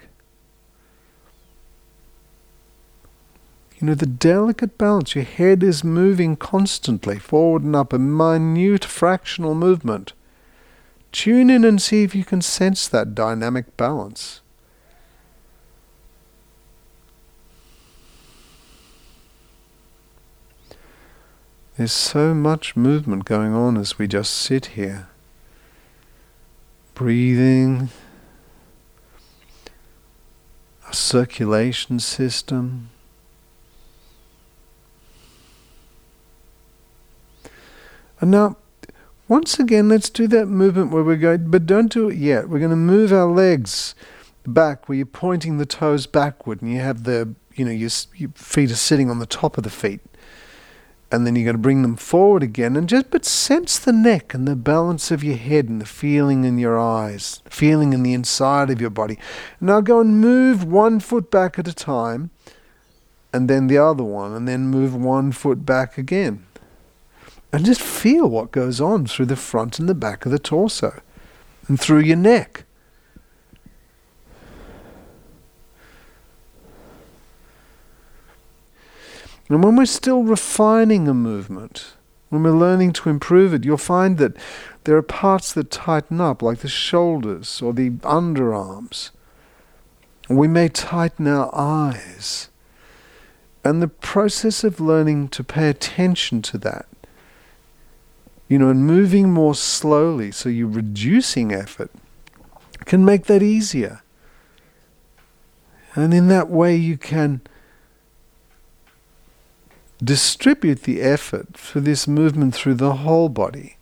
Know, 3.86 3.94
the 3.94 4.08
delicate 4.08 4.80
balance. 4.80 5.14
Your 5.14 5.26
head 5.26 5.62
is 5.62 5.84
moving 5.84 6.38
constantly, 6.38 7.20
forward 7.20 7.62
and 7.62 7.76
up, 7.76 7.94
a 7.94 8.00
minute 8.00 8.84
fractional 8.84 9.54
movement. 9.54 10.14
Tune 11.12 11.52
in 11.52 11.64
and 11.64 11.80
see 11.80 12.02
if 12.02 12.16
you 12.16 12.26
can 12.26 12.42
sense 12.42 12.88
that 12.88 13.14
dynamic 13.14 13.78
balance. 13.78 14.42
There's 21.78 21.92
so 21.92 22.34
much 22.34 22.76
movement 22.76 23.26
going 23.26 23.54
on 23.54 23.78
as 23.78 24.00
we 24.00 24.08
just 24.08 24.34
sit 24.34 24.66
here. 24.68 25.10
Breathing, 26.96 27.90
a 30.90 30.94
circulation 30.96 32.00
system. 32.00 32.90
And 38.26 38.32
now, 38.32 38.58
once 39.28 39.60
again, 39.60 39.88
let's 39.88 40.10
do 40.10 40.28
that 40.30 40.48
movement 40.48 40.90
where 40.90 41.04
we're 41.04 41.16
going, 41.16 41.52
but 41.52 41.68
don't 41.68 41.92
do 41.92 42.10
it 42.10 42.18
yet. 42.18 42.50
We're 42.50 42.58
going 42.58 42.72
to 42.72 42.76
move 42.76 43.14
our 43.14 43.32
legs 43.32 43.94
back 44.48 44.90
where 44.90 44.96
you're 44.96 45.06
pointing 45.06 45.60
the 45.60 45.66
toes 45.68 46.08
backward 46.08 46.64
and 46.64 46.74
you 46.74 46.80
have 46.80 47.04
the, 47.04 47.36
you 47.54 47.64
know, 47.64 47.70
your, 47.70 47.92
your 48.16 48.32
feet 48.34 48.72
are 48.72 48.76
sitting 48.76 49.12
on 49.12 49.20
the 49.20 49.28
top 49.28 49.60
of 49.60 49.64
the 49.64 49.70
feet. 49.70 50.00
And 51.12 51.28
then 51.28 51.36
you're 51.36 51.46
going 51.46 51.58
to 51.58 51.62
bring 51.62 51.84
them 51.84 51.98
forward 51.98 52.42
again 52.42 52.76
and 52.76 52.90
just 52.90 53.12
but 53.12 53.26
sense 53.26 53.78
the 53.78 53.94
neck 53.94 54.34
and 54.34 54.48
the 54.48 54.56
balance 54.56 55.12
of 55.12 55.24
your 55.24 55.38
head 55.38 55.70
and 55.70 55.80
the 55.80 55.86
feeling 55.86 56.46
in 56.46 56.58
your 56.58 56.80
eyes 56.80 57.44
feeling 57.48 57.94
in 57.94 58.02
the 58.02 58.16
inside 58.16 58.72
of 58.72 58.82
your 58.82 58.90
body. 58.90 59.20
Now 59.62 59.82
go 59.82 60.00
and 60.00 60.20
move 60.20 60.64
one 60.64 61.00
foot 61.00 61.30
back 61.30 61.60
at 61.60 61.68
a 61.68 61.76
time 61.76 62.32
and 63.32 63.48
then 63.48 63.68
the 63.68 63.78
other 63.78 64.04
one 64.04 64.34
and 64.34 64.48
then 64.48 64.66
move 64.66 64.96
one 64.96 65.32
foot 65.32 65.64
back 65.64 66.00
again 66.00 66.48
and 67.56 67.66
just 67.66 67.82
feel 67.82 68.28
what 68.28 68.52
goes 68.52 68.82
on 68.82 69.06
through 69.06 69.26
the 69.26 69.36
front 69.36 69.80
and 69.80 69.88
the 69.88 69.96
back 69.96 70.26
of 70.26 70.32
the 70.32 70.40
torso 70.40 71.02
and 71.68 71.80
through 71.80 72.00
your 72.00 72.18
neck 72.18 72.66
And 79.48 79.64
when 79.64 79.76
we're 79.76 79.86
still 79.86 80.24
refining 80.24 81.08
a 81.08 81.14
movement, 81.14 81.94
when 82.30 82.44
we're 82.44 82.52
learning 82.52 82.94
to 82.94 83.10
improve 83.10 83.54
it, 83.54 83.64
you'll 83.64 83.78
find 83.78 84.18
that 84.18 84.36
there 84.86 84.98
are 84.98 85.04
parts 85.04 85.54
that 85.54 85.70
tighten 85.70 86.20
up, 86.20 86.42
like 86.42 86.60
the 86.60 86.68
shoulders 86.68 87.62
or 87.62 87.72
the 87.72 87.92
underarms. 87.92 89.12
We 90.28 90.48
may 90.48 90.70
tighten 90.70 91.28
our 91.28 91.54
eyes. 91.54 92.50
And 93.64 93.82
the 93.82 93.88
process 93.88 94.64
of 94.64 94.80
learning 94.80 95.30
to 95.30 95.44
pay 95.44 95.70
attention 95.70 96.42
to 96.44 96.58
that, 96.60 96.88
you 98.48 98.60
know, 98.60 98.70
and 98.70 98.86
moving 98.86 99.30
more 99.30 99.56
slowly, 99.56 100.32
so 100.32 100.50
you're 100.50 100.68
reducing 100.68 101.52
effort, 101.52 101.92
can 102.86 103.04
make 103.04 103.26
that 103.26 103.42
easier. 103.42 104.02
And 105.96 106.14
in 106.14 106.28
that 106.28 106.50
way, 106.50 106.76
you 106.76 106.98
can 106.98 107.42
distribute 110.04 110.84
the 110.84 111.02
effort 111.02 111.58
for 111.58 111.80
this 111.80 112.08
movement 112.08 112.54
through 112.54 112.76
the 112.76 112.96
whole 112.98 113.30
body. 113.30 113.78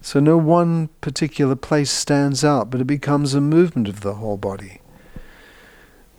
So 0.00 0.20
no 0.20 0.38
one 0.38 0.88
particular 1.00 1.56
place 1.56 1.90
stands 1.90 2.42
out, 2.44 2.70
but 2.70 2.80
it 2.80 2.86
becomes 2.86 3.34
a 3.34 3.40
movement 3.40 3.88
of 3.88 4.00
the 4.00 4.14
whole 4.14 4.38
body. 4.38 4.80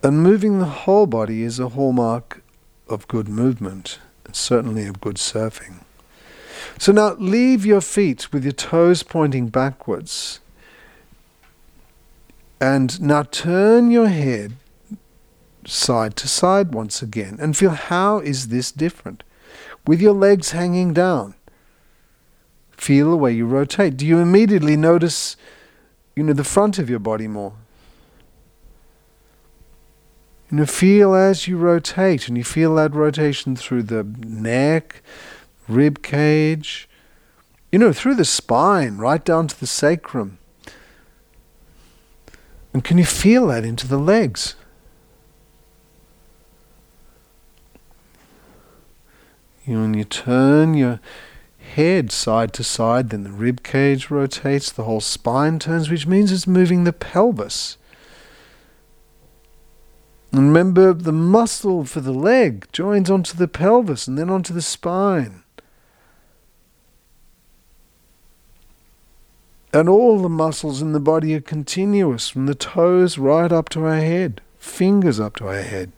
And 0.02 0.22
moving 0.22 0.58
the 0.58 0.66
whole 0.66 1.06
body 1.06 1.42
is 1.42 1.58
a 1.58 1.70
hallmark 1.70 2.42
of 2.88 3.08
good 3.08 3.28
movement, 3.28 3.98
and 4.24 4.36
certainly 4.36 4.86
of 4.86 5.00
good 5.00 5.16
surfing. 5.16 5.84
So 6.78 6.92
now 6.92 7.14
leave 7.18 7.64
your 7.66 7.80
feet 7.80 8.32
with 8.32 8.44
your 8.44 8.52
toes 8.52 9.02
pointing 9.02 9.48
backwards. 9.48 10.40
And 12.60 13.00
now 13.00 13.24
turn 13.24 13.90
your 13.90 14.08
head 14.08 14.54
side 15.66 16.16
to 16.16 16.28
side 16.28 16.74
once 16.74 17.02
again 17.02 17.38
and 17.40 17.56
feel 17.56 17.70
how 17.70 18.18
is 18.18 18.48
this 18.48 18.70
different? 18.72 19.22
With 19.86 20.00
your 20.00 20.12
legs 20.12 20.52
hanging 20.52 20.92
down, 20.92 21.34
feel 22.70 23.10
the 23.10 23.16
way 23.16 23.32
you 23.32 23.46
rotate. 23.46 23.96
Do 23.96 24.06
you 24.06 24.18
immediately 24.18 24.76
notice, 24.76 25.36
you 26.14 26.22
know, 26.22 26.32
the 26.32 26.44
front 26.44 26.78
of 26.78 26.88
your 26.88 26.98
body 26.98 27.26
more? 27.26 27.54
You 30.50 30.58
know, 30.58 30.66
feel 30.66 31.14
as 31.14 31.48
you 31.48 31.56
rotate, 31.56 32.28
and 32.28 32.36
you 32.36 32.44
feel 32.44 32.74
that 32.74 32.94
rotation 32.94 33.56
through 33.56 33.84
the 33.84 34.04
neck, 34.04 35.02
rib 35.68 36.02
cage, 36.02 36.88
you 37.70 37.78
know, 37.78 37.92
through 37.92 38.14
the 38.14 38.24
spine, 38.24 38.98
right 38.98 39.24
down 39.24 39.48
to 39.48 39.58
the 39.58 39.66
sacrum. 39.66 40.38
And 42.72 42.82
can 42.82 42.98
you 42.98 43.04
feel 43.04 43.48
that 43.48 43.64
into 43.64 43.86
the 43.86 43.98
legs? 43.98 44.56
You 49.66 49.74
know, 49.74 49.82
when 49.82 49.94
you 49.94 50.04
turn 50.04 50.74
your 50.74 51.00
head 51.74 52.10
side 52.10 52.52
to 52.54 52.64
side, 52.64 53.10
then 53.10 53.22
the 53.22 53.30
rib 53.30 53.62
cage 53.62 54.10
rotates, 54.10 54.72
the 54.72 54.84
whole 54.84 55.00
spine 55.00 55.58
turns, 55.58 55.88
which 55.88 56.06
means 56.06 56.32
it's 56.32 56.46
moving 56.46 56.84
the 56.84 56.92
pelvis. 56.92 57.76
And 60.32 60.48
remember, 60.48 60.92
the 60.92 61.12
muscle 61.12 61.84
for 61.84 62.00
the 62.00 62.12
leg 62.12 62.66
joins 62.72 63.10
onto 63.10 63.36
the 63.36 63.48
pelvis 63.48 64.08
and 64.08 64.18
then 64.18 64.30
onto 64.30 64.54
the 64.54 64.62
spine. 64.62 65.41
And 69.72 69.88
all 69.88 70.20
the 70.20 70.28
muscles 70.28 70.82
in 70.82 70.92
the 70.92 71.00
body 71.00 71.34
are 71.34 71.40
continuous 71.40 72.28
from 72.28 72.46
the 72.46 72.54
toes 72.54 73.16
right 73.16 73.50
up 73.50 73.68
to 73.70 73.84
our 73.84 73.96
head, 73.96 74.42
fingers 74.58 75.18
up 75.18 75.36
to 75.36 75.48
our 75.48 75.62
head 75.62 75.92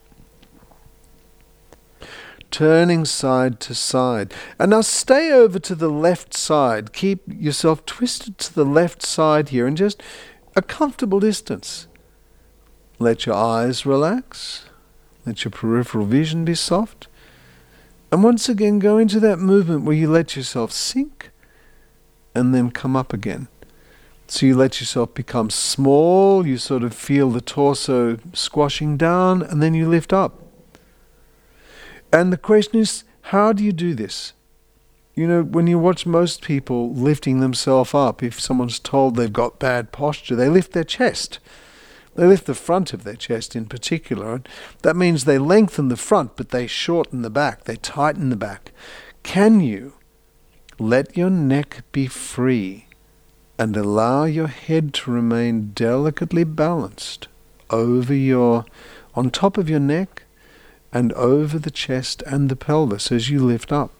turning 2.55 3.05
side 3.05 3.59
to 3.59 3.75
side. 3.75 4.33
And 4.61 4.71
now 4.71 4.81
stay 4.81 5.33
over 5.33 5.59
to 5.59 5.75
the 5.75 5.91
left 5.91 6.35
side. 6.35 6.93
Keep 6.93 7.23
yourself 7.27 7.85
twisted 7.85 8.39
to 8.39 8.55
the 8.55 8.65
left 8.65 9.03
side 9.03 9.49
here 9.49 9.67
and 9.67 9.77
just 9.77 10.01
a 10.55 10.63
comfortable 10.63 11.19
distance. 11.19 11.89
Let 13.01 13.27
your 13.27 13.35
eyes 13.35 13.85
relax. 13.85 14.67
Let 15.27 15.45
your 15.45 15.51
peripheral 15.51 16.07
vision 16.07 16.45
be 16.45 16.55
soft. 16.55 17.09
And 18.13 18.23
once 18.23 18.49
again, 18.49 18.79
go 18.79 18.99
into 18.99 19.19
that 19.19 19.41
movement 19.41 19.83
where 19.83 19.97
you 19.97 20.09
let 20.09 20.37
yourself 20.37 20.71
sink 20.71 21.33
and 22.37 22.55
then 22.55 22.71
come 22.71 22.95
up 22.95 23.13
again. 23.13 23.49
So 24.27 24.47
you 24.47 24.57
let 24.57 24.81
yourself 24.81 25.15
become 25.15 25.51
small, 25.51 26.47
you 26.47 26.57
sort 26.57 26.83
of 26.83 26.95
feel 26.95 27.31
the 27.31 27.41
torso 27.41 28.19
squashing 28.33 28.97
down, 28.97 29.43
and 29.43 29.63
then 29.63 29.75
you 29.75 29.89
lift 29.89 30.13
up. 30.13 30.43
And 32.13 32.33
the 32.33 32.39
question 32.39 32.81
is, 32.81 33.05
how 33.23 33.53
do 33.53 33.63
you 33.63 33.73
do 33.73 33.95
this? 33.95 34.33
You 35.15 35.29
know, 35.29 35.43
when 35.43 35.67
you 35.67 35.79
watch 35.79 36.07
most 36.07 36.43
people 36.43 36.93
lifting 36.93 37.41
themselves 37.41 37.95
up, 37.95 38.23
if 38.23 38.41
someone's 38.41 38.79
told 38.79 39.15
they've 39.15 39.33
got 39.33 39.61
bad 39.61 39.93
posture, 39.93 40.35
they 40.35 40.49
lift 40.49 40.73
their 40.73 40.85
chest. 40.85 41.39
They 42.17 42.27
lift 42.27 42.47
the 42.47 42.55
front 42.55 42.93
of 42.93 43.05
their 43.05 43.17
chest 43.17 43.55
in 43.55 43.67
particular. 43.67 44.43
That 44.83 44.97
means 44.97 45.25
they 45.25 45.39
lengthen 45.39 45.89
the 45.89 45.97
front, 45.97 46.37
but 46.37 46.51
they 46.51 46.67
shorten 46.67 47.23
the 47.23 47.31
back, 47.31 47.65
they 47.65 47.77
tighten 47.77 48.31
the 48.31 48.37
back. 48.37 48.73
Can 49.23 49.61
you 49.61 49.95
let 50.79 51.17
your 51.17 51.31
neck 51.31 51.83
be 51.93 52.07
free 52.07 52.84
and 53.59 53.77
allow 53.77 54.25
your 54.25 54.49
head 54.49 54.93
to 54.95 55.11
remain 55.11 55.73
delicately 55.75 56.45
balanced 56.45 57.29
over 57.71 58.15
your, 58.15 58.65
on 59.15 59.31
top 59.31 59.57
of 59.57 59.71
your 59.71 59.81
neck 59.81 60.25
and 60.93 61.13
over 61.15 61.59
the 61.59 61.71
chest 61.71 62.23
and 62.27 62.49
the 62.49 62.57
pelvis 62.57 63.13
as 63.13 63.31
you 63.31 63.45
lift 63.45 63.73
up. 63.73 63.91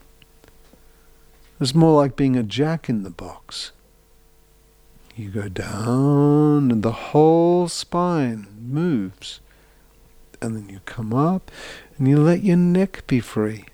It's 1.59 1.73
more 1.73 2.01
like 2.01 2.15
being 2.15 2.35
a 2.35 2.43
jack 2.43 2.89
in 2.89 3.03
the 3.03 3.09
box. 3.09 3.71
You 5.15 5.29
go 5.29 5.47
down 5.47 6.71
and 6.71 6.83
the 6.83 6.91
whole 6.91 7.69
spine 7.69 8.47
moves. 8.59 9.39
And 10.41 10.55
then 10.55 10.67
you 10.67 10.81
come 10.85 11.13
up 11.13 11.49
and 11.97 12.07
you 12.07 12.17
let 12.17 12.43
your 12.43 12.57
neck 12.57 13.07
be 13.07 13.21
free. 13.21 13.65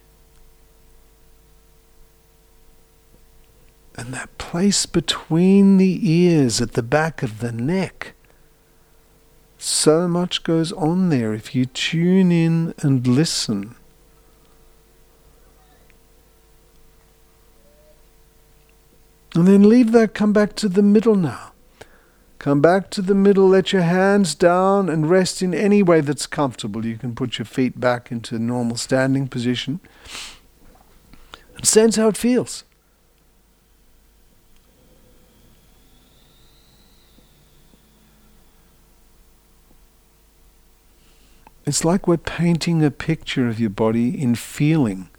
And 3.96 4.14
that 4.14 4.38
place 4.38 4.86
between 4.86 5.78
the 5.78 6.00
ears 6.10 6.62
at 6.62 6.74
the 6.74 6.84
back 6.84 7.24
of 7.24 7.40
the 7.40 7.52
neck 7.52 8.14
so 9.58 10.08
much 10.08 10.44
goes 10.44 10.72
on 10.72 11.10
there 11.10 11.36
if 11.36 11.54
you 11.54 11.66
tune 11.66 12.32
in 12.32 12.74
and 12.80 13.06
listen. 13.06 13.76
And 19.36 19.48
then 19.48 19.70
leave 19.70 19.92
that, 19.92 20.16
come 20.16 20.34
back 20.34 20.56
to 20.56 20.68
the 20.68 20.82
middle 20.82 21.16
now. 21.16 21.52
Come 22.40 22.60
back 22.60 22.90
to 22.90 23.04
the 23.04 23.14
middle, 23.14 23.48
let 23.48 23.72
your 23.72 23.84
hands 23.84 24.34
down 24.34 24.90
and 24.90 25.08
rest 25.08 25.44
in 25.44 25.54
any 25.54 25.84
way 25.84 26.02
that's 26.02 26.26
comfortable. 26.26 26.84
You 26.84 26.98
can 26.98 27.14
put 27.14 27.38
your 27.38 27.46
feet 27.46 27.80
back 27.80 28.12
into 28.12 28.40
normal 28.40 28.78
standing 28.78 29.28
position. 29.28 29.80
And 31.56 31.68
sense 31.68 31.98
how 31.98 32.08
it 32.08 32.18
feels. 32.18 32.64
It's 41.66 41.86
like 41.86 42.08
we're 42.08 42.18
painting 42.18 42.84
a 42.84 42.92
picture 42.92 43.48
of 43.48 43.60
your 43.60 43.70
body 43.70 44.20
in 44.20 44.36
feeling. 44.36 45.10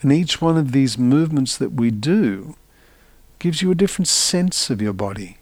And 0.00 0.12
each 0.12 0.40
one 0.40 0.56
of 0.56 0.72
these 0.72 0.96
movements 0.96 1.56
that 1.58 1.72
we 1.72 1.90
do 1.90 2.56
gives 3.38 3.62
you 3.62 3.70
a 3.70 3.74
different 3.74 4.08
sense 4.08 4.70
of 4.70 4.80
your 4.80 4.92
body. 4.92 5.38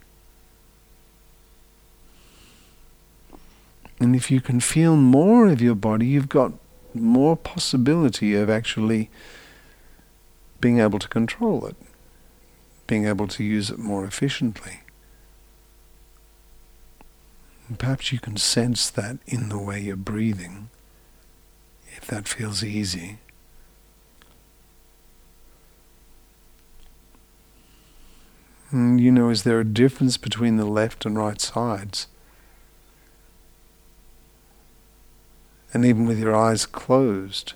And 4.00 4.14
if 4.14 4.30
you 4.30 4.40
can 4.40 4.60
feel 4.60 4.96
more 4.96 5.46
of 5.46 5.62
your 5.62 5.74
body, 5.74 6.06
you've 6.06 6.28
got 6.28 6.52
more 6.92 7.36
possibility 7.36 8.34
of 8.34 8.50
actually 8.50 9.10
being 10.60 10.80
able 10.80 10.98
to 10.98 11.08
control 11.08 11.66
it, 11.66 11.76
being 12.86 13.06
able 13.06 13.28
to 13.28 13.44
use 13.44 13.70
it 13.70 13.78
more 13.78 14.04
efficiently. 14.04 14.80
Perhaps 17.78 18.12
you 18.12 18.20
can 18.20 18.36
sense 18.36 18.90
that 18.90 19.18
in 19.26 19.48
the 19.48 19.58
way 19.58 19.80
you're 19.80 19.96
breathing, 19.96 20.70
if 21.96 22.06
that 22.06 22.28
feels 22.28 22.62
easy. 22.62 23.18
And 28.70 29.00
you 29.00 29.10
know, 29.10 29.30
is 29.30 29.42
there 29.42 29.60
a 29.60 29.64
difference 29.64 30.16
between 30.16 30.56
the 30.56 30.64
left 30.64 31.04
and 31.04 31.16
right 31.16 31.40
sides? 31.40 32.06
and 35.76 35.84
even 35.84 36.06
with 36.06 36.18
your 36.18 36.34
eyes 36.34 36.64
closed, 36.64 37.52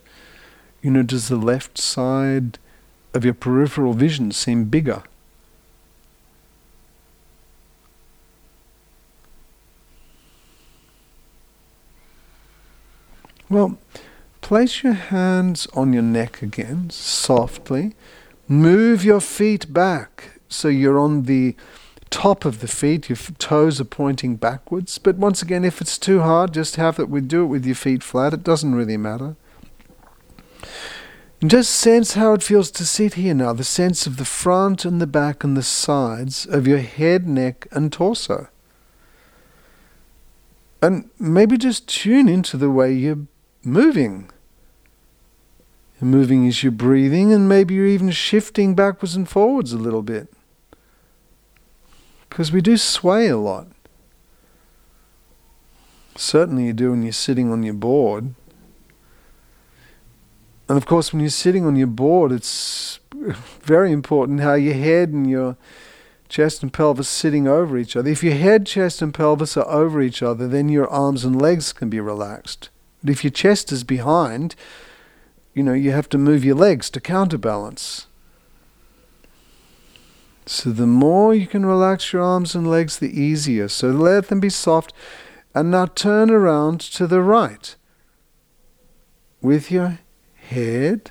you 0.82 0.90
know, 0.90 1.02
does 1.02 1.28
the 1.28 1.36
left 1.36 1.78
side 1.78 2.58
of 3.14 3.24
your 3.24 3.32
peripheral 3.32 3.94
vision 3.94 4.30
seem 4.30 4.64
bigger? 4.64 5.02
Well, 13.50 13.78
place 14.42 14.84
your 14.84 14.92
hands 14.92 15.66
on 15.74 15.92
your 15.92 16.04
neck 16.04 16.40
again, 16.40 16.90
softly. 16.90 17.94
Move 18.46 19.04
your 19.04 19.20
feet 19.20 19.72
back 19.72 20.40
so 20.48 20.68
you're 20.68 21.00
on 21.00 21.24
the 21.24 21.56
top 22.10 22.44
of 22.44 22.60
the 22.60 22.68
feet, 22.68 23.08
your 23.08 23.16
toes 23.38 23.80
are 23.80 23.84
pointing 23.84 24.36
backwards. 24.36 24.98
But 24.98 25.16
once 25.16 25.42
again, 25.42 25.64
if 25.64 25.80
it's 25.80 25.98
too 25.98 26.20
hard, 26.20 26.54
just 26.54 26.76
have 26.76 27.00
it. 27.00 27.08
We 27.08 27.20
do 27.20 27.42
it 27.42 27.46
with 27.46 27.66
your 27.66 27.74
feet 27.74 28.04
flat. 28.04 28.34
It 28.34 28.44
doesn't 28.44 28.74
really 28.74 28.96
matter. 28.96 29.34
And 31.40 31.50
just 31.50 31.72
sense 31.72 32.14
how 32.14 32.34
it 32.34 32.42
feels 32.42 32.70
to 32.72 32.84
sit 32.84 33.14
here 33.14 33.34
now. 33.34 33.52
The 33.52 33.64
sense 33.64 34.06
of 34.06 34.16
the 34.16 34.24
front 34.24 34.84
and 34.84 35.00
the 35.00 35.06
back 35.06 35.42
and 35.42 35.56
the 35.56 35.62
sides 35.62 36.46
of 36.46 36.68
your 36.68 36.78
head, 36.78 37.26
neck, 37.26 37.66
and 37.72 37.92
torso. 37.92 38.48
And 40.82 41.10
maybe 41.18 41.56
just 41.56 41.88
tune 41.88 42.28
into 42.28 42.56
the 42.56 42.70
way 42.70 42.92
you're 42.92 43.26
moving. 43.62 44.30
You're 46.00 46.08
moving 46.08 46.46
as 46.48 46.62
you're 46.62 46.72
breathing, 46.72 47.32
and 47.32 47.48
maybe 47.48 47.74
you're 47.74 47.86
even 47.86 48.10
shifting 48.10 48.74
backwards 48.74 49.16
and 49.16 49.28
forwards 49.28 49.72
a 49.72 49.78
little 49.78 50.02
bit. 50.02 50.32
Because 52.28 52.52
we 52.52 52.60
do 52.60 52.76
sway 52.76 53.28
a 53.28 53.36
lot. 53.36 53.66
Certainly 56.16 56.66
you 56.66 56.72
do 56.72 56.90
when 56.90 57.02
you're 57.02 57.12
sitting 57.12 57.50
on 57.50 57.62
your 57.62 57.74
board. 57.74 58.34
And 60.68 60.76
of 60.76 60.86
course, 60.86 61.12
when 61.12 61.20
you're 61.20 61.30
sitting 61.30 61.66
on 61.66 61.76
your 61.76 61.88
board, 61.88 62.30
it's 62.30 63.00
very 63.62 63.90
important 63.90 64.40
how 64.40 64.54
your 64.54 64.74
head 64.74 65.08
and 65.10 65.28
your 65.28 65.56
chest 66.28 66.62
and 66.62 66.72
pelvis 66.72 67.08
sitting 67.08 67.48
over 67.48 67.76
each 67.76 67.96
other. 67.96 68.08
If 68.08 68.22
your 68.22 68.34
head, 68.34 68.66
chest, 68.66 69.02
and 69.02 69.12
pelvis 69.12 69.56
are 69.56 69.68
over 69.68 70.00
each 70.00 70.22
other, 70.22 70.46
then 70.46 70.68
your 70.68 70.88
arms 70.88 71.24
and 71.24 71.40
legs 71.40 71.72
can 71.72 71.90
be 71.90 72.00
relaxed. 72.00 72.70
But 73.02 73.10
if 73.10 73.24
your 73.24 73.30
chest 73.30 73.72
is 73.72 73.84
behind, 73.84 74.54
you 75.54 75.62
know, 75.62 75.72
you 75.72 75.90
have 75.92 76.08
to 76.10 76.18
move 76.18 76.44
your 76.44 76.56
legs 76.56 76.90
to 76.90 77.00
counterbalance. 77.00 78.06
So 80.46 80.70
the 80.70 80.86
more 80.86 81.34
you 81.34 81.46
can 81.46 81.64
relax 81.64 82.12
your 82.12 82.22
arms 82.22 82.54
and 82.54 82.68
legs, 82.68 82.98
the 82.98 83.20
easier. 83.20 83.68
So 83.68 83.88
let 83.90 84.28
them 84.28 84.40
be 84.40 84.50
soft. 84.50 84.92
And 85.54 85.70
now 85.70 85.86
turn 85.86 86.30
around 86.30 86.80
to 86.80 87.06
the 87.06 87.22
right 87.22 87.74
with 89.40 89.70
your 89.70 89.98
head 90.34 91.10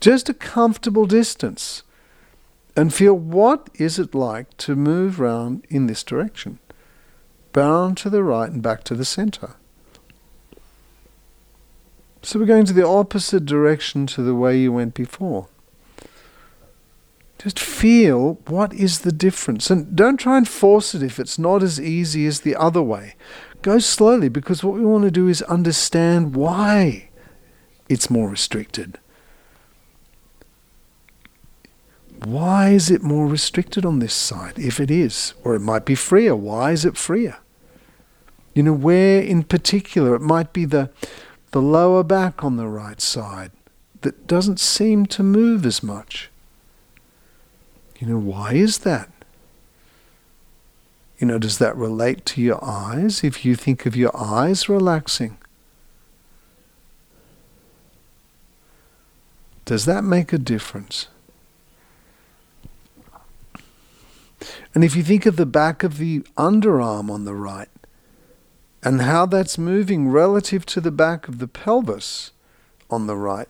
just 0.00 0.28
a 0.28 0.34
comfortable 0.34 1.06
distance 1.06 1.82
and 2.76 2.92
feel 2.92 3.14
what 3.14 3.68
is 3.74 3.98
it 3.98 4.14
like 4.14 4.56
to 4.56 4.74
move 4.74 5.20
round 5.20 5.64
in 5.68 5.86
this 5.86 6.02
direction 6.02 6.58
bound 7.52 7.96
to 7.96 8.10
the 8.10 8.22
right 8.22 8.50
and 8.50 8.62
back 8.62 8.82
to 8.84 8.94
the 8.94 9.04
center 9.04 9.54
so 12.22 12.38
we're 12.38 12.46
going 12.46 12.64
to 12.64 12.72
the 12.72 12.86
opposite 12.86 13.44
direction 13.44 14.06
to 14.06 14.22
the 14.22 14.34
way 14.34 14.58
you 14.58 14.72
went 14.72 14.94
before 14.94 15.48
just 17.42 17.58
feel 17.58 18.34
what 18.46 18.72
is 18.72 19.00
the 19.00 19.10
difference. 19.10 19.68
And 19.68 19.96
don't 19.96 20.16
try 20.16 20.38
and 20.38 20.48
force 20.48 20.94
it 20.94 21.02
if 21.02 21.18
it's 21.18 21.40
not 21.40 21.62
as 21.62 21.80
easy 21.80 22.24
as 22.26 22.40
the 22.40 22.54
other 22.54 22.82
way. 22.82 23.16
Go 23.62 23.80
slowly 23.80 24.28
because 24.28 24.62
what 24.62 24.74
we 24.74 24.84
want 24.84 25.04
to 25.04 25.10
do 25.10 25.26
is 25.26 25.42
understand 25.42 26.36
why 26.36 27.10
it's 27.88 28.08
more 28.08 28.28
restricted. 28.28 28.98
Why 32.24 32.70
is 32.70 32.92
it 32.92 33.02
more 33.02 33.26
restricted 33.26 33.84
on 33.84 33.98
this 33.98 34.14
side, 34.14 34.56
if 34.56 34.78
it 34.78 34.90
is? 34.90 35.34
Or 35.42 35.56
it 35.56 35.60
might 35.60 35.84
be 35.84 35.96
freer. 35.96 36.36
Why 36.36 36.70
is 36.70 36.84
it 36.84 36.96
freer? 36.96 37.38
You 38.54 38.62
know, 38.62 38.72
where 38.72 39.20
in 39.20 39.42
particular 39.42 40.14
it 40.14 40.22
might 40.22 40.52
be 40.52 40.64
the, 40.64 40.90
the 41.52 41.62
lower 41.62 42.02
back 42.02 42.42
on 42.42 42.56
the 42.56 42.66
right 42.66 43.00
side 43.00 43.52
that 44.00 44.26
doesn't 44.26 44.58
seem 44.58 45.06
to 45.06 45.22
move 45.22 45.64
as 45.64 45.82
much. 45.82 46.30
You 47.98 48.08
know, 48.08 48.18
why 48.18 48.54
is 48.54 48.78
that? 48.78 49.10
You 51.18 51.26
know, 51.26 51.38
does 51.38 51.58
that 51.58 51.76
relate 51.76 52.26
to 52.26 52.42
your 52.42 52.62
eyes? 52.64 53.22
If 53.22 53.44
you 53.44 53.54
think 53.54 53.86
of 53.86 53.94
your 53.94 54.10
eyes 54.16 54.68
relaxing, 54.68 55.38
does 59.64 59.84
that 59.84 60.02
make 60.02 60.32
a 60.32 60.38
difference? 60.38 61.06
And 64.74 64.82
if 64.82 64.96
you 64.96 65.04
think 65.04 65.26
of 65.26 65.36
the 65.36 65.46
back 65.46 65.84
of 65.84 65.98
the 65.98 66.20
underarm 66.36 67.10
on 67.10 67.24
the 67.24 67.34
right 67.34 67.68
and 68.82 69.02
how 69.02 69.26
that's 69.26 69.58
moving 69.58 70.08
relative 70.08 70.66
to 70.66 70.80
the 70.80 70.90
back 70.90 71.28
of 71.28 71.38
the 71.38 71.48
pelvis 71.48 72.32
on 72.90 73.06
the 73.06 73.16
right, 73.16 73.48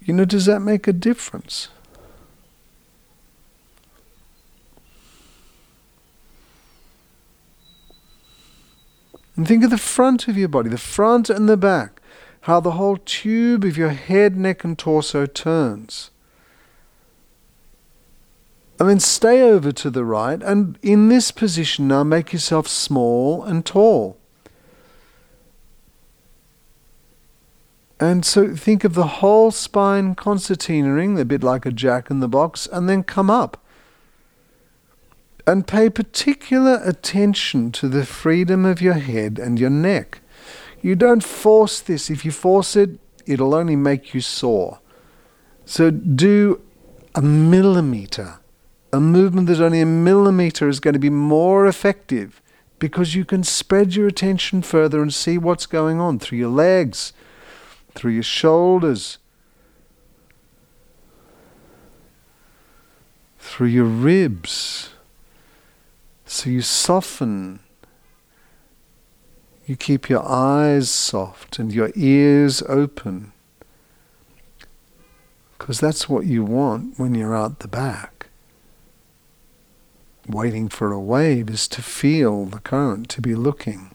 you 0.00 0.12
know, 0.12 0.24
does 0.24 0.46
that 0.46 0.60
make 0.60 0.86
a 0.86 0.92
difference? 0.92 1.68
And 9.36 9.46
think 9.46 9.64
of 9.64 9.70
the 9.70 9.78
front 9.78 10.28
of 10.28 10.38
your 10.38 10.48
body, 10.48 10.70
the 10.70 10.78
front 10.78 11.28
and 11.28 11.48
the 11.48 11.58
back, 11.58 12.00
how 12.42 12.60
the 12.60 12.72
whole 12.72 12.96
tube 12.96 13.64
of 13.64 13.76
your 13.76 13.90
head, 13.90 14.36
neck, 14.36 14.64
and 14.64 14.78
torso 14.78 15.26
turns. 15.26 16.10
And 18.78 18.88
then 18.90 19.00
stay 19.00 19.42
over 19.42 19.72
to 19.72 19.90
the 19.90 20.04
right, 20.04 20.42
and 20.42 20.78
in 20.82 21.08
this 21.08 21.30
position 21.30 21.88
now 21.88 22.04
make 22.04 22.32
yourself 22.32 22.68
small 22.68 23.42
and 23.42 23.64
tall. 23.64 24.18
And 27.98 28.26
so 28.26 28.54
think 28.54 28.84
of 28.84 28.92
the 28.92 29.06
whole 29.06 29.50
spine 29.50 30.14
concertinaing, 30.14 31.18
a 31.18 31.24
bit 31.24 31.42
like 31.42 31.64
a 31.64 31.70
jack 31.70 32.10
in 32.10 32.20
the 32.20 32.28
box, 32.28 32.68
and 32.70 32.88
then 32.88 33.02
come 33.02 33.30
up 33.30 33.62
and 35.46 35.66
pay 35.66 35.88
particular 35.88 36.80
attention 36.84 37.72
to 37.72 37.88
the 37.88 38.04
freedom 38.04 38.66
of 38.66 38.82
your 38.82 38.94
head 38.94 39.38
and 39.38 39.58
your 39.58 39.70
neck. 39.70 40.20
You 40.82 40.96
don't 40.96 41.24
force 41.24 41.80
this. 41.80 42.10
If 42.10 42.24
you 42.24 42.32
force 42.32 42.76
it, 42.76 42.98
it'll 43.24 43.54
only 43.54 43.76
make 43.76 44.12
you 44.12 44.20
sore. 44.20 44.80
So 45.64 45.90
do 45.90 46.60
a 47.14 47.22
millimeter. 47.22 48.40
A 48.92 49.00
movement 49.00 49.48
that's 49.48 49.60
only 49.60 49.80
a 49.80 49.86
millimeter 49.86 50.68
is 50.68 50.80
going 50.80 50.94
to 50.94 51.00
be 51.00 51.10
more 51.10 51.66
effective 51.66 52.40
because 52.78 53.14
you 53.14 53.24
can 53.24 53.42
spread 53.42 53.94
your 53.94 54.06
attention 54.06 54.62
further 54.62 55.02
and 55.02 55.12
see 55.12 55.38
what's 55.38 55.66
going 55.66 56.00
on 56.00 56.18
through 56.18 56.38
your 56.38 56.50
legs, 56.50 57.12
through 57.94 58.12
your 58.12 58.22
shoulders, 58.22 59.18
through 63.38 63.68
your 63.68 63.84
ribs 63.84 64.90
So 66.28 66.50
you 66.50 66.60
soften. 66.60 67.60
You 69.64 69.76
keep 69.76 70.08
your 70.08 70.28
eyes 70.28 70.90
soft 70.90 71.58
and 71.58 71.72
your 71.72 71.92
ears 71.94 72.62
open. 72.68 73.32
Because 75.56 75.80
that's 75.80 76.08
what 76.08 76.26
you 76.26 76.44
want 76.44 76.98
when 76.98 77.14
you're 77.14 77.34
out 77.34 77.60
the 77.60 77.68
back. 77.68 78.15
Waiting 80.28 80.68
for 80.68 80.92
a 80.92 81.00
wave 81.00 81.48
is 81.48 81.68
to 81.68 81.82
feel 81.82 82.46
the 82.46 82.58
current, 82.58 83.08
to 83.10 83.20
be 83.20 83.36
looking, 83.36 83.94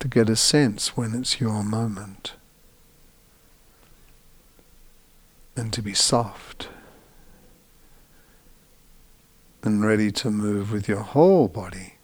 to 0.00 0.08
get 0.08 0.28
a 0.28 0.34
sense 0.34 0.96
when 0.96 1.14
it's 1.14 1.40
your 1.40 1.62
moment, 1.62 2.32
and 5.54 5.72
to 5.72 5.80
be 5.80 5.94
soft 5.94 6.68
and 9.62 9.84
ready 9.84 10.10
to 10.10 10.30
move 10.30 10.72
with 10.72 10.88
your 10.88 11.00
whole 11.00 11.46
body. 11.46 11.94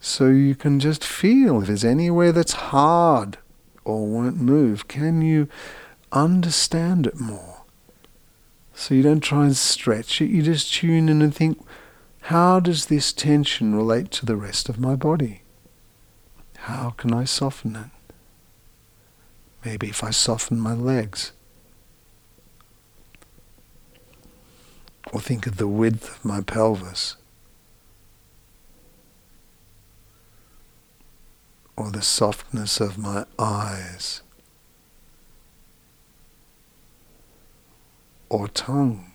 So 0.00 0.28
you 0.28 0.54
can 0.54 0.80
just 0.80 1.04
feel 1.04 1.60
if 1.60 1.66
there's 1.66 1.84
anywhere 1.84 2.32
that's 2.32 2.52
hard 2.52 3.36
or 3.84 4.06
won't 4.06 4.40
move, 4.40 4.88
can 4.88 5.20
you 5.20 5.48
understand 6.10 7.06
it 7.06 7.20
more? 7.20 7.51
So 8.74 8.94
you 8.94 9.02
don't 9.02 9.20
try 9.20 9.44
and 9.44 9.56
stretch 9.56 10.20
it, 10.20 10.30
you 10.30 10.42
just 10.42 10.72
tune 10.72 11.08
in 11.08 11.22
and 11.22 11.34
think, 11.34 11.64
how 12.26 12.60
does 12.60 12.86
this 12.86 13.12
tension 13.12 13.74
relate 13.74 14.10
to 14.12 14.26
the 14.26 14.36
rest 14.36 14.68
of 14.68 14.78
my 14.78 14.94
body? 14.94 15.42
How 16.56 16.90
can 16.90 17.12
I 17.12 17.24
soften 17.24 17.76
it? 17.76 18.14
Maybe 19.64 19.88
if 19.88 20.02
I 20.02 20.10
soften 20.10 20.58
my 20.58 20.74
legs. 20.74 21.32
Or 25.12 25.20
think 25.20 25.46
of 25.46 25.56
the 25.56 25.68
width 25.68 26.08
of 26.08 26.24
my 26.24 26.40
pelvis. 26.40 27.16
Or 31.76 31.90
the 31.90 32.02
softness 32.02 32.80
of 32.80 32.98
my 32.98 33.26
eyes. 33.38 34.21
Or 38.32 38.48
tongue. 38.48 39.12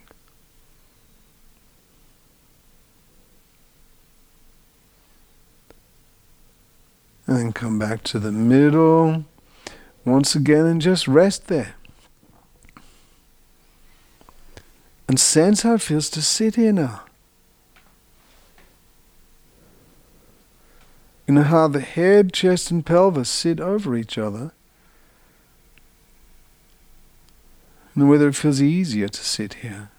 And 7.25 7.35
then 7.35 7.51
come 7.51 7.79
back 7.79 8.03
to 8.03 8.19
the 8.19 8.31
middle 8.31 9.25
once 10.05 10.35
again 10.35 10.67
and 10.67 10.79
just 10.79 11.07
rest 11.07 11.47
there. 11.47 11.73
And 15.07 15.19
sense 15.19 15.63
how 15.63 15.73
it 15.73 15.81
feels 15.81 16.11
to 16.11 16.21
sit 16.21 16.53
here 16.53 16.71
now. 16.71 17.01
You 21.25 21.33
know 21.33 21.41
how 21.41 21.67
the 21.67 21.79
head, 21.79 22.33
chest, 22.33 22.69
and 22.69 22.85
pelvis 22.85 23.31
sit 23.31 23.59
over 23.59 23.97
each 23.97 24.19
other. 24.19 24.51
And 27.97 28.07
whether 28.07 28.27
it 28.27 28.35
feels 28.35 28.61
easier 28.61 29.07
to 29.07 29.23
sit 29.23 29.55
here. 29.55 29.89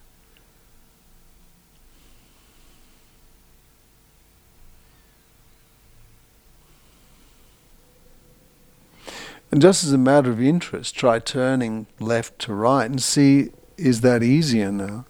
And 9.50 9.60
just 9.60 9.82
as 9.82 9.92
a 9.92 9.98
matter 9.98 10.30
of 10.30 10.40
interest, 10.40 10.94
try 10.94 11.18
turning 11.18 11.88
left 11.98 12.38
to 12.42 12.54
right 12.54 12.88
and 12.88 13.02
see 13.02 13.50
is 13.76 14.02
that 14.02 14.22
easier 14.22 14.70
now? 14.70 15.04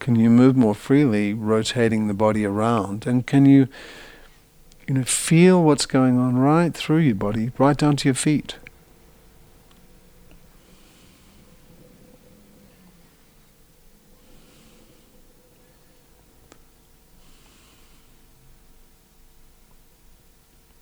Can 0.00 0.16
you 0.16 0.30
move 0.30 0.56
more 0.56 0.74
freely, 0.74 1.32
rotating 1.32 2.08
the 2.08 2.14
body 2.14 2.44
around? 2.44 3.06
And 3.06 3.24
can 3.24 3.46
you, 3.46 3.68
you 4.88 4.94
know, 4.94 5.04
feel 5.04 5.62
what's 5.62 5.86
going 5.86 6.18
on 6.18 6.36
right 6.38 6.74
through 6.74 6.98
your 6.98 7.14
body, 7.14 7.52
right 7.56 7.76
down 7.76 7.94
to 7.98 8.08
your 8.08 8.14
feet? 8.16 8.56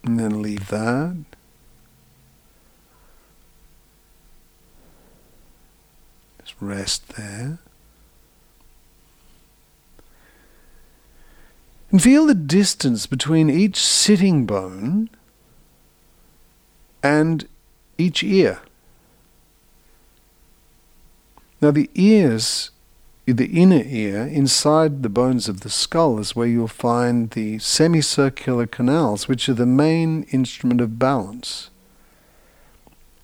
And 0.04 0.42
that. 0.72 1.24
rest 6.62 7.16
there. 7.16 7.58
And 11.90 12.02
feel 12.02 12.26
the 12.26 12.34
distance 12.34 13.06
between 13.06 13.50
each 13.50 13.76
sitting 13.76 14.46
bone 14.46 15.10
and 17.02 17.46
each 17.98 18.22
ear. 18.22 18.60
Now, 21.60 21.70
the 21.70 21.90
ears, 21.94 22.70
the 23.26 23.46
inner 23.46 23.82
ear, 23.86 24.22
inside 24.26 25.02
the 25.02 25.08
bones 25.08 25.48
of 25.48 25.60
the 25.60 25.70
skull, 25.70 26.18
is 26.18 26.34
where 26.34 26.46
you'll 26.46 26.66
find 26.66 27.30
the 27.30 27.58
semicircular 27.60 28.66
canals, 28.66 29.28
which 29.28 29.48
are 29.48 29.54
the 29.54 29.66
main 29.66 30.24
instrument 30.24 30.80
of 30.80 30.98
balance. 30.98 31.70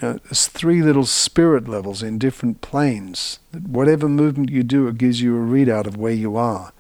Uh, 0.01 0.19
there's 0.25 0.47
three 0.47 0.81
little 0.81 1.05
spirit 1.05 1.67
levels 1.67 2.05
in 2.05 2.19
different 2.19 2.61
planes. 2.61 3.41
Whatever 3.53 4.09
movement 4.09 4.51
you 4.51 4.63
do, 4.63 4.87
it 4.87 4.99
gives 4.99 5.21
you 5.21 5.37
a 5.37 5.41
readout 5.41 5.89
of 5.89 5.97
where 5.97 6.13
you 6.13 6.37
are. 6.37 6.73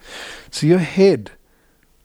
So 0.52 0.68
your 0.68 0.78
head, 0.78 1.32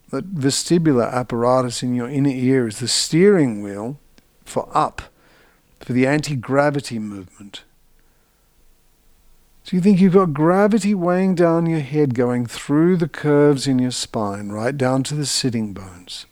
that 0.10 0.34
vestibular 0.34 1.12
apparatus 1.12 1.84
in 1.84 1.94
your 1.94 2.10
inner 2.10 2.32
ear, 2.32 2.68
is 2.68 2.80
the 2.80 2.88
steering 2.88 3.62
wheel 3.62 4.00
for 4.44 4.68
up, 4.74 5.04
for 5.80 5.94
the 5.94 6.08
anti-gravity 6.08 6.98
movement. 6.98 7.64
So 9.64 9.78
you 9.78 9.82
think 9.82 10.02
you've 10.02 10.14
got 10.14 10.34
gravity 10.34 10.94
weighing 10.94 11.36
down 11.36 11.66
your 11.66 11.80
head, 11.80 12.16
going 12.16 12.46
through 12.46 12.98
the 12.98 13.08
curves 13.08 13.66
in 13.66 13.80
your 13.80 13.92
spine, 13.92 14.50
right 14.50 14.78
down 14.78 15.04
to 15.04 15.16
the 15.16 15.26
sitting 15.26 15.74
bones. 15.74 16.26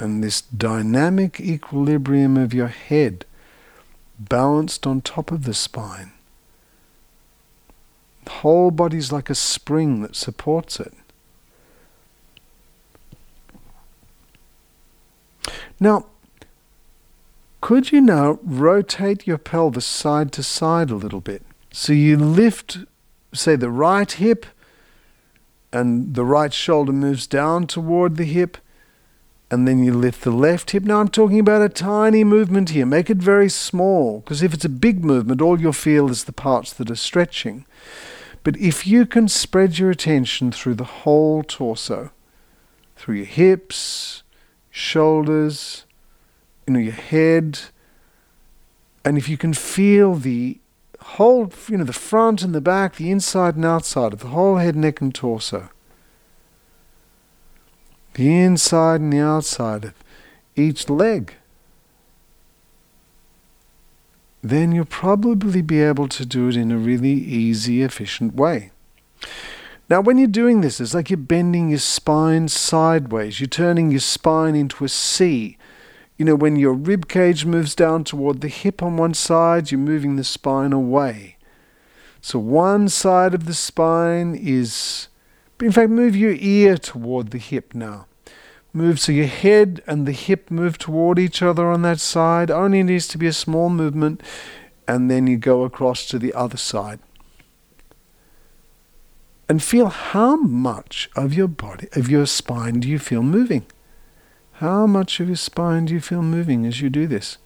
and 0.00 0.24
this 0.24 0.40
dynamic 0.40 1.40
equilibrium 1.40 2.36
of 2.36 2.54
your 2.54 2.68
head 2.68 3.24
balanced 4.18 4.86
on 4.86 5.00
top 5.00 5.30
of 5.30 5.44
the 5.44 5.54
spine. 5.54 6.12
The 8.24 8.30
whole 8.30 8.70
body's 8.70 9.12
like 9.12 9.30
a 9.30 9.34
spring 9.34 10.02
that 10.02 10.16
supports 10.16 10.80
it. 10.80 10.94
Now, 15.78 16.06
could 17.60 17.92
you 17.92 18.00
now 18.00 18.38
rotate 18.42 19.26
your 19.26 19.38
pelvis 19.38 19.86
side 19.86 20.32
to 20.32 20.42
side 20.42 20.90
a 20.90 20.94
little 20.96 21.20
bit? 21.20 21.42
So 21.72 21.92
you 21.92 22.16
lift, 22.16 22.78
say, 23.32 23.56
the 23.56 23.70
right 23.70 24.10
hip, 24.10 24.46
and 25.72 26.14
the 26.14 26.24
right 26.24 26.52
shoulder 26.52 26.92
moves 26.92 27.26
down 27.26 27.66
toward 27.66 28.16
the 28.16 28.24
hip 28.24 28.56
and 29.50 29.66
then 29.66 29.82
you 29.82 29.92
lift 29.92 30.22
the 30.22 30.30
left 30.30 30.70
hip. 30.70 30.84
Now 30.84 31.00
I'm 31.00 31.08
talking 31.08 31.40
about 31.40 31.62
a 31.62 31.68
tiny 31.68 32.22
movement 32.22 32.70
here. 32.70 32.86
Make 32.86 33.10
it 33.10 33.16
very 33.16 33.48
small, 33.48 34.20
because 34.20 34.42
if 34.42 34.54
it's 34.54 34.64
a 34.64 34.68
big 34.68 35.04
movement, 35.04 35.40
all 35.40 35.60
you'll 35.60 35.72
feel 35.72 36.08
is 36.08 36.24
the 36.24 36.32
parts 36.32 36.72
that 36.74 36.90
are 36.90 36.96
stretching. 36.96 37.66
But 38.44 38.56
if 38.58 38.86
you 38.86 39.06
can 39.06 39.26
spread 39.26 39.78
your 39.78 39.90
attention 39.90 40.52
through 40.52 40.76
the 40.76 40.84
whole 40.84 41.42
torso, 41.42 42.12
through 42.94 43.16
your 43.16 43.26
hips, 43.26 44.22
shoulders, 44.70 45.84
you 46.70 46.74
know, 46.74 46.84
your 46.84 46.92
head, 46.92 47.58
and 49.04 49.18
if 49.18 49.28
you 49.28 49.36
can 49.36 49.54
feel 49.54 50.14
the 50.14 50.58
whole, 51.00 51.52
you 51.68 51.78
know, 51.78 51.84
the 51.84 51.92
front 51.92 52.42
and 52.42 52.54
the 52.54 52.60
back, 52.60 52.96
the 52.96 53.10
inside 53.10 53.56
and 53.56 53.64
outside 53.64 54.12
of 54.12 54.20
the 54.20 54.28
whole 54.28 54.56
head, 54.56 54.76
neck, 54.76 55.00
and 55.00 55.14
torso 55.14 55.70
the 58.14 58.42
inside 58.42 59.00
and 59.00 59.12
the 59.12 59.20
outside 59.20 59.84
of 59.84 59.94
each 60.56 60.88
leg, 60.88 61.34
then 64.42 64.72
you'll 64.72 64.84
probably 64.84 65.62
be 65.62 65.80
able 65.80 66.08
to 66.08 66.24
do 66.26 66.48
it 66.48 66.56
in 66.56 66.72
a 66.72 66.78
really 66.78 67.12
easy, 67.12 67.82
efficient 67.82 68.34
way. 68.34 68.70
Now, 69.88 70.00
when 70.00 70.18
you're 70.18 70.28
doing 70.28 70.60
this, 70.60 70.80
it's 70.80 70.94
like 70.94 71.10
you're 71.10 71.16
bending 71.16 71.70
your 71.70 71.78
spine 71.78 72.48
sideways. 72.48 73.40
You're 73.40 73.48
turning 73.48 73.90
your 73.90 74.00
spine 74.00 74.54
into 74.54 74.84
a 74.84 74.88
C. 74.88 75.56
You 76.20 76.26
know, 76.26 76.34
when 76.34 76.56
your 76.56 76.74
rib 76.74 77.08
cage 77.08 77.46
moves 77.46 77.74
down 77.74 78.04
toward 78.04 78.42
the 78.42 78.48
hip 78.48 78.82
on 78.82 78.98
one 78.98 79.14
side, 79.14 79.70
you're 79.70 79.80
moving 79.80 80.16
the 80.16 80.22
spine 80.22 80.70
away. 80.70 81.38
So 82.20 82.38
one 82.38 82.90
side 82.90 83.32
of 83.32 83.46
the 83.46 83.54
spine 83.54 84.34
is 84.34 85.08
in 85.62 85.72
fact, 85.72 85.88
move 85.88 86.14
your 86.14 86.36
ear 86.38 86.76
toward 86.76 87.30
the 87.30 87.38
hip 87.38 87.74
now. 87.74 88.06
Move 88.74 89.00
so 89.00 89.12
your 89.12 89.28
head 89.28 89.82
and 89.86 90.06
the 90.06 90.12
hip 90.12 90.50
move 90.50 90.76
toward 90.76 91.18
each 91.18 91.40
other 91.40 91.70
on 91.70 91.80
that 91.82 92.00
side. 92.00 92.50
Only 92.50 92.82
needs 92.82 93.08
to 93.08 93.16
be 93.16 93.26
a 93.26 93.32
small 93.32 93.70
movement, 93.70 94.22
and 94.86 95.10
then 95.10 95.26
you 95.26 95.38
go 95.38 95.62
across 95.62 96.04
to 96.08 96.18
the 96.18 96.34
other 96.34 96.58
side. 96.58 97.00
And 99.48 99.62
feel 99.62 99.88
how 99.88 100.36
much 100.36 101.08
of 101.16 101.32
your 101.32 101.48
body, 101.48 101.88
of 101.96 102.10
your 102.10 102.26
spine, 102.26 102.80
do 102.80 102.88
you 102.90 102.98
feel 102.98 103.22
moving? 103.22 103.64
How 104.60 104.86
much 104.86 105.20
of 105.20 105.28
your 105.28 105.36
spine 105.36 105.86
do 105.86 105.94
you 105.94 106.02
feel 106.02 106.20
moving 106.20 106.66
as 106.66 106.82
you 106.82 106.90
do 106.90 107.06
this? 107.06 107.38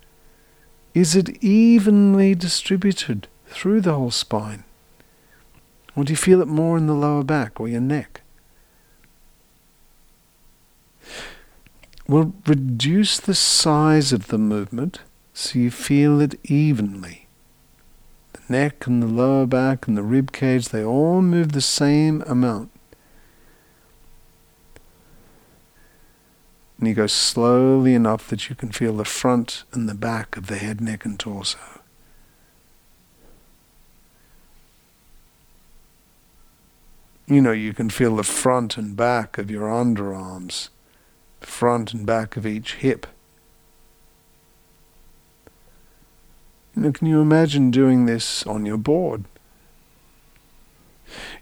Is 0.94 1.14
it 1.14 1.44
evenly 1.44 2.34
distributed 2.34 3.28
through 3.46 3.82
the 3.82 3.94
whole 3.94 4.10
spine? 4.10 4.64
Or 5.94 6.02
do 6.02 6.12
you 6.12 6.16
feel 6.16 6.42
it 6.42 6.48
more 6.48 6.76
in 6.76 6.88
the 6.88 6.92
lower 6.92 7.22
back 7.22 7.60
or 7.60 7.68
your 7.68 7.80
neck? 7.80 8.22
Well, 12.08 12.34
reduce 12.48 13.20
the 13.20 13.36
size 13.36 14.12
of 14.12 14.26
the 14.26 14.38
movement 14.38 14.98
so 15.32 15.60
you 15.60 15.70
feel 15.70 16.20
it 16.20 16.40
evenly 16.42 17.28
The 18.32 18.40
neck 18.48 18.88
and 18.88 19.00
the 19.00 19.06
lower 19.06 19.46
back 19.46 19.86
and 19.86 19.96
the 19.96 20.02
rib 20.02 20.32
cage, 20.32 20.70
they 20.70 20.82
all 20.82 21.22
move 21.22 21.52
the 21.52 21.60
same 21.60 22.24
amount. 22.26 22.72
And 26.84 26.90
you 26.90 26.94
go 26.94 27.06
slowly 27.06 27.94
enough 27.94 28.28
that 28.28 28.50
you 28.50 28.54
can 28.54 28.70
feel 28.70 28.98
the 28.98 29.06
front 29.06 29.64
and 29.72 29.88
the 29.88 29.94
back 29.94 30.36
of 30.36 30.48
the 30.48 30.58
head, 30.58 30.82
neck, 30.82 31.06
and 31.06 31.18
torso. 31.18 31.58
You 37.26 37.40
know, 37.40 37.52
you 37.52 37.72
can 37.72 37.88
feel 37.88 38.16
the 38.16 38.22
front 38.22 38.76
and 38.76 38.94
back 38.94 39.38
of 39.38 39.50
your 39.50 39.66
underarms, 39.66 40.68
front 41.40 41.94
and 41.94 42.04
back 42.04 42.36
of 42.36 42.44
each 42.44 42.74
hip. 42.74 43.06
You 46.76 46.82
know, 46.82 46.92
can 46.92 47.06
you 47.06 47.22
imagine 47.22 47.70
doing 47.70 48.04
this 48.04 48.46
on 48.46 48.66
your 48.66 48.76
board? 48.76 49.24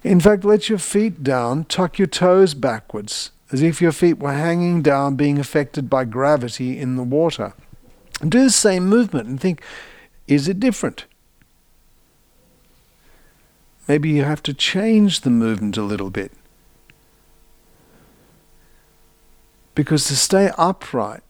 In 0.05 0.21
fact, 0.21 0.45
let 0.45 0.69
your 0.69 0.79
feet 0.79 1.25
down, 1.25 1.65
tuck 1.65 1.99
your 1.99 2.07
toes 2.07 2.55
backwards, 2.55 3.33
as 3.53 3.63
if 3.63 3.83
your 3.83 3.93
feet 3.93 4.19
were 4.19 4.33
hanging 4.33 4.81
down, 4.81 5.15
being 5.15 5.39
affected 5.39 5.91
by 5.91 6.05
gravity 6.05 6.79
in 6.79 6.97
the 6.97 7.03
water. 7.03 7.53
Do 8.27 8.45
the 8.45 8.51
same 8.51 8.89
movement 8.89 9.29
and 9.29 9.39
think, 9.39 9.63
is 10.27 10.49
it 10.49 10.59
different? 10.59 11.05
Maybe 13.87 14.09
you 14.09 14.25
have 14.25 14.43
to 14.45 14.55
change 14.55 15.21
the 15.21 15.31
movement 15.31 15.77
a 15.77 15.83
little 15.83 16.09
bit. 16.09 16.33
Because 19.75 20.07
to 20.07 20.17
stay 20.17 20.51
upright, 20.57 21.23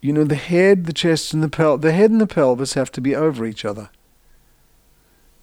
you 0.00 0.12
know, 0.12 0.24
the 0.24 0.34
head, 0.34 0.86
the 0.86 0.92
chest, 0.92 1.32
and 1.32 1.42
the 1.42 1.48
pel 1.48 1.78
the 1.78 1.92
head 1.92 2.10
and 2.10 2.20
the 2.20 2.26
pelvis 2.26 2.74
have 2.74 2.90
to 2.92 3.00
be 3.00 3.14
over 3.14 3.46
each 3.46 3.64
other. 3.64 3.90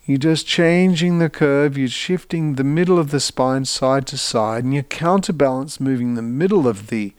You're 0.10 0.17
just 0.17 0.48
changing 0.48 1.19
the 1.19 1.30
curve, 1.30 1.78
you're 1.78 1.88
shifting 1.88 2.56
the 2.56 2.63
middle 2.63 2.98
of 2.98 3.12
the 3.12 3.19
spine 3.19 3.65
side 3.65 4.08
to 4.08 4.17
side, 4.17 4.63
and 4.63 4.74
you 4.74 4.82
counterbalance 4.82 5.80
moving 5.80 6.15
the 6.15 6.24
middle 6.24 6.67
of 6.67 6.88
the 6.88 7.13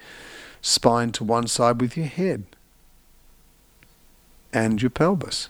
spine 0.60 1.12
to 1.12 1.22
one 1.22 1.46
side 1.46 1.80
with 1.80 1.96
your 1.96 2.06
head 2.06 2.46
and 4.52 4.82
your 4.82 4.90
pelvis. 4.90 5.48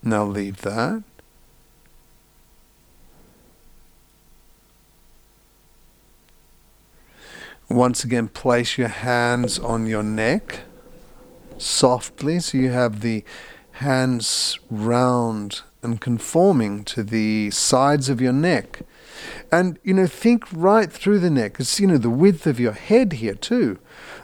Now 0.00 0.24
leave 0.24 0.60
that. 0.60 1.02
Once 7.68 8.04
again, 8.04 8.28
place 8.28 8.78
your 8.78 8.86
hands 8.86 9.58
on 9.58 9.86
your 9.86 10.04
neck 10.04 10.60
softly 11.58 12.40
so 12.40 12.58
you 12.58 12.70
have 12.70 13.00
the 13.00 13.24
hands 13.72 14.58
round 14.70 15.62
and 15.82 16.00
conforming 16.00 16.84
to 16.84 17.02
the 17.02 17.50
sides 17.50 18.08
of 18.08 18.20
your 18.20 18.32
neck. 18.32 18.82
And, 19.52 19.78
you 19.82 19.94
know, 19.94 20.06
think 20.06 20.44
right 20.52 20.90
through 20.90 21.18
the 21.18 21.30
neck. 21.30 21.56
It's, 21.58 21.78
you 21.78 21.86
know, 21.86 21.98
the 21.98 22.10
width 22.10 22.46
of 22.46 22.58
your 22.58 22.72
head 22.72 23.14
here 23.14 23.34
too. 23.34 23.78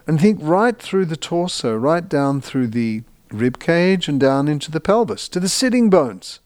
And 0.06 0.20
think 0.20 0.38
right 0.42 0.78
through 0.78 1.06
the 1.06 1.16
torso, 1.16 1.76
right 1.76 2.08
down 2.08 2.40
through 2.40 2.68
the 2.68 3.02
rib 3.30 3.58
cage 3.58 4.08
and 4.08 4.18
down 4.18 4.48
into 4.48 4.70
the 4.70 4.80
pelvis, 4.80 5.28
to 5.28 5.40
the 5.40 5.48
sitting 5.48 5.90
bones. 5.90 6.40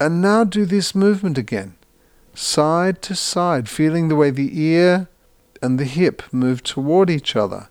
And 0.00 0.20
now 0.20 0.44
do 0.44 0.64
this 0.64 0.94
movement 0.94 1.38
again 1.38 1.76
side 2.34 3.00
to 3.00 3.14
side, 3.14 3.66
feeling 3.66 4.08
the 4.08 4.16
way 4.16 4.30
the 4.30 4.60
ear 4.60 5.08
and 5.62 5.78
the 5.78 5.84
hip 5.84 6.22
move 6.32 6.62
toward 6.62 7.08
each 7.08 7.34
other, 7.34 7.70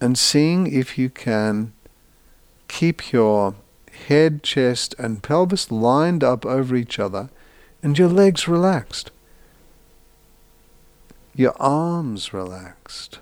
and 0.00 0.16
seeing 0.16 0.72
if 0.72 0.96
you 0.96 1.10
can 1.10 1.72
keep 2.68 3.12
your 3.12 3.54
head, 4.08 4.42
chest, 4.42 4.94
and 4.98 5.22
pelvis 5.22 5.70
lined 5.70 6.24
up 6.24 6.46
over 6.46 6.74
each 6.74 6.98
other 6.98 7.30
and 7.82 7.98
your 7.98 8.08
legs 8.08 8.48
relaxed, 8.48 9.10
your 11.34 11.54
arms 11.60 12.32
relaxed. 12.32 13.18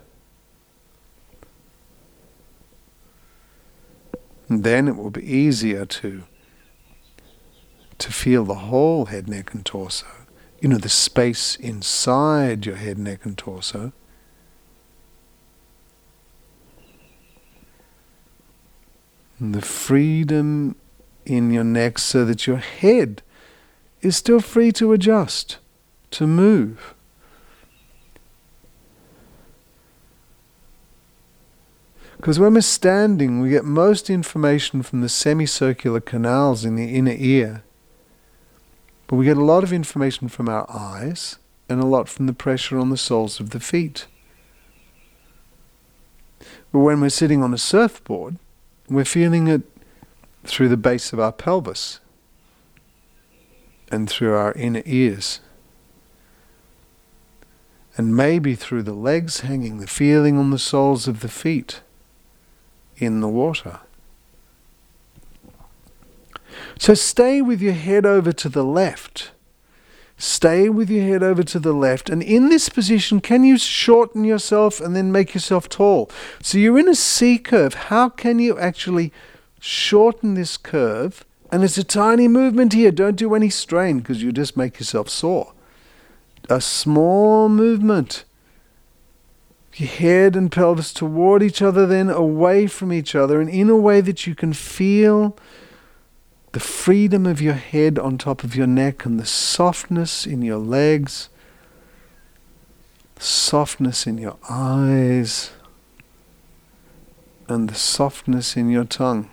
And 4.48 4.64
then 4.64 4.88
it 4.88 4.96
will 4.96 5.10
be 5.10 5.24
easier 5.24 5.84
to 5.84 6.24
to 7.98 8.12
feel 8.12 8.44
the 8.44 8.54
whole 8.54 9.06
head, 9.06 9.28
neck, 9.28 9.52
and 9.52 9.66
torso 9.66 10.06
you 10.60 10.68
know, 10.68 10.78
the 10.78 10.88
space 10.88 11.56
inside 11.56 12.66
your 12.66 12.76
head, 12.76 12.98
neck, 12.98 13.24
and 13.24 13.38
torso. 13.38 13.92
And 19.38 19.54
the 19.54 19.62
freedom 19.62 20.76
in 21.24 21.50
your 21.50 21.64
neck 21.64 21.98
so 21.98 22.24
that 22.24 22.46
your 22.46 22.56
head 22.56 23.22
is 24.00 24.16
still 24.16 24.40
free 24.40 24.72
to 24.72 24.92
adjust, 24.92 25.58
to 26.12 26.26
move. 26.26 26.94
Because 32.16 32.40
when 32.40 32.54
we're 32.54 32.62
standing, 32.62 33.40
we 33.40 33.50
get 33.50 33.64
most 33.64 34.10
information 34.10 34.82
from 34.82 35.02
the 35.02 35.08
semicircular 35.08 36.00
canals 36.00 36.64
in 36.64 36.74
the 36.74 36.94
inner 36.94 37.14
ear. 37.16 37.62
But 39.06 39.16
we 39.16 39.24
get 39.24 39.36
a 39.36 39.44
lot 39.44 39.62
of 39.62 39.72
information 39.72 40.28
from 40.28 40.48
our 40.48 40.68
eyes 40.68 41.38
and 41.68 41.80
a 41.80 41.86
lot 41.86 42.08
from 42.08 42.26
the 42.26 42.32
pressure 42.32 42.78
on 42.78 42.90
the 42.90 42.96
soles 42.96 43.38
of 43.38 43.50
the 43.50 43.60
feet. 43.60 44.06
But 46.72 46.80
when 46.80 47.00
we're 47.00 47.08
sitting 47.08 47.42
on 47.42 47.54
a 47.54 47.58
surfboard, 47.58 48.36
we're 48.88 49.04
feeling 49.04 49.48
it 49.48 49.62
through 50.44 50.68
the 50.68 50.76
base 50.76 51.12
of 51.12 51.20
our 51.20 51.32
pelvis 51.32 52.00
and 53.90 54.08
through 54.08 54.34
our 54.34 54.52
inner 54.52 54.82
ears. 54.84 55.40
And 57.96 58.16
maybe 58.16 58.54
through 58.54 58.84
the 58.84 58.92
legs 58.92 59.40
hanging, 59.40 59.78
the 59.78 59.86
feeling 59.86 60.38
on 60.38 60.50
the 60.50 60.58
soles 60.58 61.08
of 61.08 61.20
the 61.20 61.28
feet 61.28 61.80
in 62.96 63.20
the 63.20 63.28
water. 63.28 63.80
So 66.78 66.94
stay 66.94 67.42
with 67.42 67.60
your 67.60 67.72
head 67.72 68.06
over 68.06 68.32
to 68.32 68.48
the 68.48 68.64
left. 68.64 69.32
Stay 70.20 70.68
with 70.68 70.90
your 70.90 71.04
head 71.04 71.22
over 71.22 71.44
to 71.44 71.60
the 71.60 71.72
left. 71.72 72.10
And 72.10 72.22
in 72.24 72.48
this 72.48 72.68
position, 72.68 73.20
can 73.20 73.44
you 73.44 73.56
shorten 73.56 74.24
yourself 74.24 74.80
and 74.80 74.94
then 74.94 75.12
make 75.12 75.32
yourself 75.32 75.68
tall? 75.68 76.10
So 76.42 76.58
you're 76.58 76.78
in 76.78 76.88
a 76.88 76.96
C 76.96 77.38
curve. 77.38 77.74
How 77.74 78.08
can 78.08 78.40
you 78.40 78.58
actually 78.58 79.12
shorten 79.60 80.34
this 80.34 80.56
curve? 80.56 81.24
And 81.52 81.62
it's 81.62 81.78
a 81.78 81.84
tiny 81.84 82.26
movement 82.26 82.72
here. 82.72 82.90
Don't 82.90 83.14
do 83.14 83.34
any 83.34 83.48
strain 83.48 84.00
because 84.00 84.20
you 84.20 84.32
just 84.32 84.56
make 84.56 84.80
yourself 84.80 85.08
sore. 85.08 85.52
A 86.50 86.60
small 86.60 87.48
movement. 87.48 88.24
Your 89.76 89.88
head 89.88 90.34
and 90.34 90.50
pelvis 90.50 90.92
toward 90.92 91.44
each 91.44 91.62
other, 91.62 91.86
then 91.86 92.10
away 92.10 92.66
from 92.66 92.92
each 92.92 93.14
other, 93.14 93.40
and 93.40 93.48
in 93.48 93.70
a 93.70 93.76
way 93.76 94.00
that 94.00 94.26
you 94.26 94.34
can 94.34 94.52
feel 94.52 95.36
the 96.52 96.60
freedom 96.60 97.26
of 97.26 97.42
your 97.42 97.54
head 97.54 97.98
on 97.98 98.16
top 98.16 98.42
of 98.42 98.56
your 98.56 98.66
neck 98.66 99.04
and 99.04 99.20
the 99.20 99.26
softness 99.26 100.26
in 100.26 100.42
your 100.42 100.58
legs, 100.58 101.28
softness 103.18 104.06
in 104.06 104.18
your 104.18 104.38
eyes, 104.48 105.50
and 107.48 107.68
the 107.68 107.74
softness 107.74 108.56
in 108.56 108.70
your 108.70 108.84
tongue. 108.84 109.28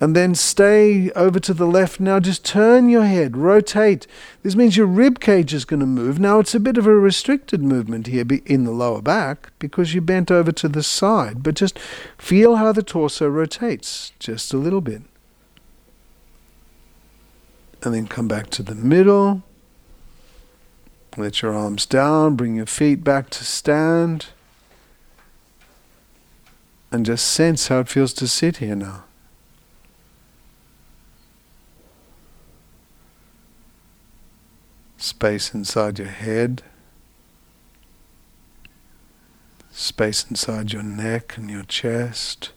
And 0.00 0.14
then 0.14 0.36
stay 0.36 1.10
over 1.10 1.40
to 1.40 1.52
the 1.52 1.66
left. 1.66 1.98
Now 1.98 2.20
just 2.20 2.44
turn 2.44 2.88
your 2.88 3.04
head, 3.04 3.36
rotate. 3.36 4.06
This 4.44 4.54
means 4.54 4.76
your 4.76 4.86
rib 4.86 5.18
cage 5.18 5.52
is 5.52 5.64
going 5.64 5.80
to 5.80 5.86
move. 5.86 6.20
Now 6.20 6.38
it's 6.38 6.54
a 6.54 6.60
bit 6.60 6.78
of 6.78 6.86
a 6.86 6.94
restricted 6.94 7.62
movement 7.62 8.06
here 8.06 8.24
in 8.46 8.62
the 8.62 8.70
lower 8.70 9.02
back 9.02 9.50
because 9.58 9.94
you 9.94 10.00
bent 10.00 10.30
over 10.30 10.52
to 10.52 10.68
the 10.68 10.84
side. 10.84 11.42
But 11.42 11.56
just 11.56 11.80
feel 12.16 12.56
how 12.56 12.70
the 12.70 12.82
torso 12.84 13.28
rotates 13.28 14.12
just 14.20 14.52
a 14.54 14.56
little 14.56 14.80
bit 14.80 15.02
and 17.82 17.94
then 17.94 18.06
come 18.06 18.28
back 18.28 18.50
to 18.50 18.62
the 18.62 18.74
middle. 18.74 19.42
Let 21.16 21.42
your 21.42 21.54
arms 21.54 21.86
down, 21.86 22.36
bring 22.36 22.56
your 22.56 22.66
feet 22.66 23.02
back 23.02 23.30
to 23.30 23.44
stand. 23.44 24.26
And 26.90 27.04
just 27.04 27.26
sense 27.26 27.68
how 27.68 27.80
it 27.80 27.88
feels 27.88 28.12
to 28.14 28.26
sit 28.28 28.58
here 28.58 28.76
now. 28.76 29.04
Space 34.96 35.54
inside 35.54 35.98
your 35.98 36.08
head, 36.08 36.62
space 39.70 40.26
inside 40.28 40.72
your 40.72 40.82
neck 40.82 41.36
and 41.36 41.48
your 41.48 41.62
chest, 41.62 42.50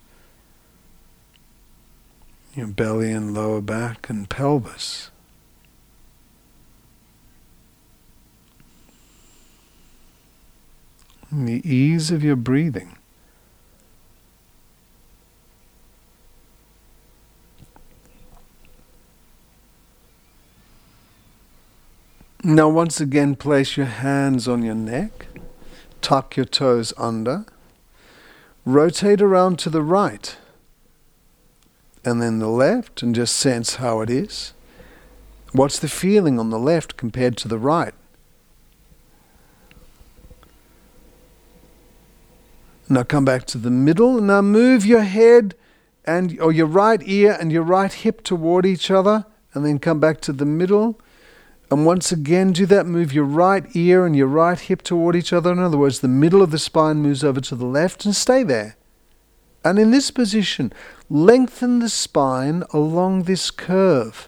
your 2.56 2.68
belly 2.68 3.12
and 3.12 3.34
lower 3.34 3.62
back 3.62 4.10
and 4.10 4.28
pelvis. 4.28 5.11
The 11.32 11.62
ease 11.68 12.12
of 12.12 12.24
your 12.24 12.36
breathing. 12.36 12.98
Now, 22.44 22.70
once 22.70 23.00
again, 23.00 23.36
place 23.36 23.78
your 23.78 23.86
hands 23.86 24.48
on 24.48 24.64
your 24.64 24.76
neck, 24.76 25.28
tuck 26.02 26.36
your 26.36 26.46
toes 26.46 26.92
under, 26.98 27.46
rotate 28.66 29.22
around 29.22 29.60
to 29.60 29.70
the 29.70 29.84
right, 29.84 30.36
and 32.04 32.20
then 32.20 32.40
the 32.40 32.50
left, 32.50 33.04
and 33.04 33.14
just 33.14 33.36
sense 33.36 33.76
how 33.76 34.02
it 34.02 34.10
is. 34.10 34.54
What's 35.52 35.78
the 35.78 35.88
feeling 35.88 36.40
on 36.40 36.50
the 36.50 36.58
left 36.58 36.98
compared 36.98 37.38
to 37.38 37.48
the 37.48 37.60
right? 37.60 37.94
Now 42.92 43.04
come 43.04 43.26
back 43.26 43.46
to 43.48 43.58
the 43.58 43.72
middle. 43.72 44.22
Now 44.22 44.42
move 44.42 44.86
your 44.86 45.02
head 45.02 45.56
and 46.06 46.40
or 46.40 46.52
your 46.52 46.68
right 46.68 47.02
ear 47.06 47.38
and 47.40 47.52
your 47.52 47.64
right 47.64 47.92
hip 47.92 48.24
toward 48.24 48.66
each 48.66 48.92
other, 48.92 49.26
and 49.54 49.66
then 49.66 49.80
come 49.80 50.00
back 50.00 50.22
to 50.22 50.34
the 50.34 50.46
middle 50.46 51.00
and 51.72 51.86
once 51.86 52.12
again, 52.12 52.52
do 52.52 52.66
that. 52.66 52.86
Move 52.86 53.14
your 53.14 53.24
right 53.24 53.64
ear 53.74 54.06
and 54.06 54.14
your 54.14 54.28
right 54.28 54.60
hip 54.60 54.82
toward 54.82 55.16
each 55.16 55.32
other. 55.32 55.54
In 55.54 55.60
other 55.60 55.78
words, 55.78 56.02
the 56.02 56.10
middle 56.10 56.42
of 56.42 56.52
the 56.52 56.60
spine 56.60 56.98
moves 56.98 57.24
over 57.24 57.40
to 57.40 57.56
the 57.56 57.66
left 57.66 58.04
and 58.04 58.14
stay 58.14 58.44
there. 58.44 58.76
And 59.64 59.80
in 59.80 59.92
this 59.92 60.12
position, 60.12 60.74
lengthen 61.10 61.80
the 61.80 61.88
spine 61.88 62.64
along 62.74 63.24
this 63.24 63.50
curve 63.52 64.28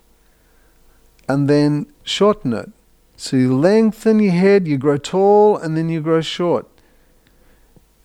and 1.27 1.49
then 1.49 1.91
shorten 2.03 2.53
it. 2.53 2.71
So 3.17 3.35
you 3.35 3.57
lengthen 3.57 4.19
your 4.19 4.31
head, 4.31 4.65
you 4.65 4.77
grow 4.77 4.97
tall, 4.97 5.57
and 5.57 5.75
then 5.75 5.89
you 5.89 5.99
grow 5.99 6.21
short. 6.21 6.65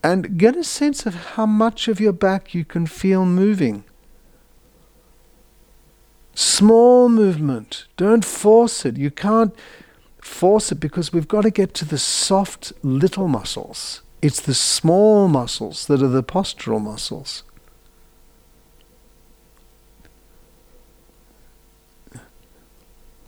And 0.03 0.39
get 0.39 0.57
a 0.57 0.65
sense 0.65 1.07
of 1.07 1.15
how 1.15 1.47
much 1.47 1.89
of 1.89 2.01
your 2.01 2.13
back 2.13 2.55
you 2.55 2.65
can 2.65 2.87
feel 2.87 3.27
moving. 3.27 3.85
Small 6.35 7.09
movement. 7.09 7.87
Don't 7.97 8.25
force 8.25 8.85
it. 8.85 8.97
You 8.97 9.11
can't 9.11 9.55
force 10.21 10.71
it 10.71 10.77
because 10.77 11.13
we've 11.13 11.27
got 11.27 11.43
to 11.43 11.51
get 11.51 11.75
to 11.75 11.85
the 11.85 11.99
soft 11.99 12.73
little 12.83 13.27
muscles. 13.27 14.03
It's 14.23 14.41
the 14.41 14.55
small 14.55 15.29
muscles 15.29 15.87
that 15.87 16.03
are 16.03 16.09
the 16.09 16.23
postural 16.23 16.81
muscles. 16.81 17.43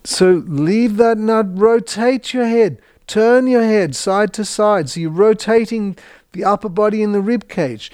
So 0.03 0.43
leave 0.47 0.97
that 0.97 1.17
nut, 1.17 1.47
rotate 1.49 2.33
your 2.33 2.45
head, 2.45 2.81
turn 3.07 3.47
your 3.47 3.63
head 3.63 3.95
side 3.95 4.33
to 4.33 4.45
side. 4.45 4.89
So 4.89 4.99
you're 4.99 5.11
rotating 5.11 5.95
the 6.33 6.43
upper 6.43 6.69
body 6.69 7.03
and 7.03 7.13
the 7.13 7.21
rib 7.21 7.47
cage. 7.49 7.91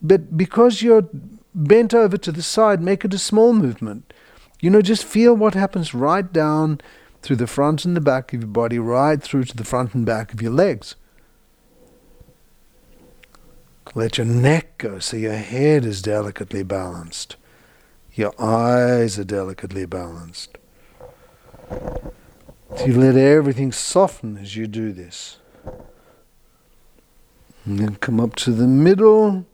But 0.00 0.36
because 0.36 0.82
you're 0.82 1.08
bent 1.54 1.92
over 1.94 2.16
to 2.16 2.32
the 2.32 2.42
side, 2.42 2.80
make 2.80 3.04
it 3.04 3.14
a 3.14 3.18
small 3.18 3.52
movement. 3.52 4.12
You 4.60 4.70
know, 4.70 4.82
just 4.82 5.04
feel 5.04 5.34
what 5.34 5.54
happens 5.54 5.94
right 5.94 6.30
down 6.32 6.80
through 7.22 7.36
the 7.36 7.46
front 7.46 7.84
and 7.84 7.96
the 7.96 8.00
back 8.00 8.32
of 8.32 8.40
your 8.40 8.48
body, 8.48 8.78
right 8.78 9.22
through 9.22 9.44
to 9.44 9.56
the 9.56 9.64
front 9.64 9.94
and 9.94 10.06
back 10.06 10.32
of 10.32 10.40
your 10.40 10.52
legs. 10.52 10.96
Let 13.94 14.18
your 14.18 14.26
neck 14.26 14.78
go 14.78 15.00
so 15.00 15.16
your 15.16 15.34
head 15.34 15.84
is 15.84 16.00
delicately 16.00 16.62
balanced. 16.62 17.36
Your 18.14 18.32
eyes 18.40 19.18
are 19.18 19.24
delicately 19.24 19.84
balanced. 19.84 20.58
So 22.76 22.86
you 22.86 23.00
let 23.00 23.16
everything 23.16 23.72
soften 23.72 24.38
as 24.38 24.54
you 24.54 24.68
do 24.68 24.92
this. 24.92 25.39
And 27.64 27.78
then 27.78 27.96
come 27.96 28.20
up 28.20 28.36
to 28.36 28.52
the 28.52 28.66
middle. 28.66 29.44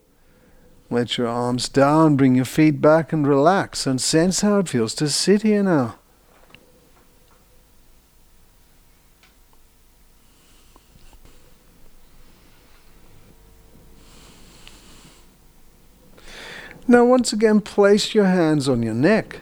Let 0.89 1.19
your 1.19 1.27
arms 1.27 1.69
down, 1.69 2.17
bring 2.17 2.37
your 2.37 2.45
feet 2.45 2.81
back 2.81 3.13
and 3.13 3.27
relax 3.27 3.87
and 3.87 4.01
sense 4.01 4.41
how 4.41 4.61
it 4.61 4.69
feels 4.69 4.95
to 4.95 5.09
sit 5.09 5.43
here 5.43 5.63
now. 5.63 5.99
Now, 16.89 17.05
once 17.05 17.33
again, 17.33 17.61
place 17.61 18.15
your 18.15 18.27
hands 18.27 18.69
on 18.69 18.83
your 18.85 18.95
neck. 18.95 19.41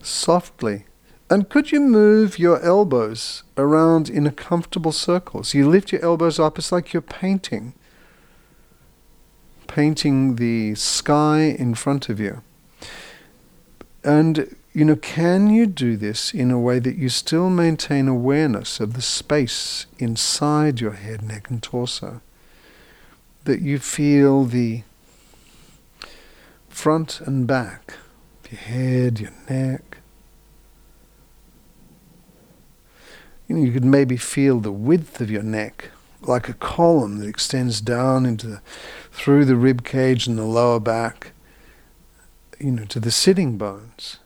Softly. 0.00 0.86
And 1.30 1.48
could 1.48 1.70
you 1.70 1.80
move 1.80 2.38
your 2.38 2.60
elbows 2.60 3.44
around 3.56 4.10
in 4.10 4.26
a 4.26 4.32
comfortable 4.32 4.92
circle? 4.92 5.44
So 5.44 5.56
you 5.56 5.68
lift 5.68 5.92
your 5.92 6.04
elbows 6.04 6.40
up, 6.40 6.58
it's 6.58 6.72
like 6.72 6.92
you're 6.92 7.00
painting 7.00 7.74
painting 9.70 10.34
the 10.34 10.74
sky 10.74 11.42
in 11.42 11.76
front 11.76 12.08
of 12.08 12.18
you. 12.18 12.42
And, 14.02 14.56
you 14.72 14.84
know, 14.84 14.96
can 14.96 15.48
you 15.48 15.66
do 15.66 15.96
this 15.96 16.34
in 16.34 16.50
a 16.50 16.58
way 16.58 16.80
that 16.80 16.96
you 16.96 17.08
still 17.08 17.48
maintain 17.48 18.08
awareness 18.08 18.80
of 18.80 18.94
the 18.94 19.02
space 19.02 19.86
inside 20.00 20.80
your 20.80 20.92
head, 20.92 21.22
neck, 21.22 21.50
and 21.50 21.62
torso? 21.62 22.20
That 23.44 23.60
you 23.60 23.78
feel 23.78 24.44
the 24.44 24.82
front 26.68 27.20
and 27.20 27.46
back, 27.46 27.94
of 28.44 28.50
your 28.50 28.60
head, 28.60 29.20
your 29.20 29.32
neck. 29.48 29.89
You 33.50 33.56
know, 33.56 33.64
you 33.64 33.72
could 33.72 33.84
maybe 33.84 34.16
feel 34.16 34.60
the 34.60 34.70
width 34.70 35.20
of 35.20 35.28
your 35.28 35.42
neck 35.42 35.90
like 36.20 36.48
a 36.48 36.54
column 36.54 37.18
that 37.18 37.26
extends 37.26 37.80
down 37.80 38.24
into 38.24 38.46
the, 38.46 38.62
through 39.10 39.44
the 39.44 39.56
rib 39.56 39.84
cage 39.84 40.28
and 40.28 40.38
the 40.38 40.44
lower 40.44 40.78
back, 40.78 41.32
you 42.60 42.70
know, 42.70 42.84
to 42.84 43.00
the 43.00 43.10
sitting 43.10 43.58
bones. 43.58 44.20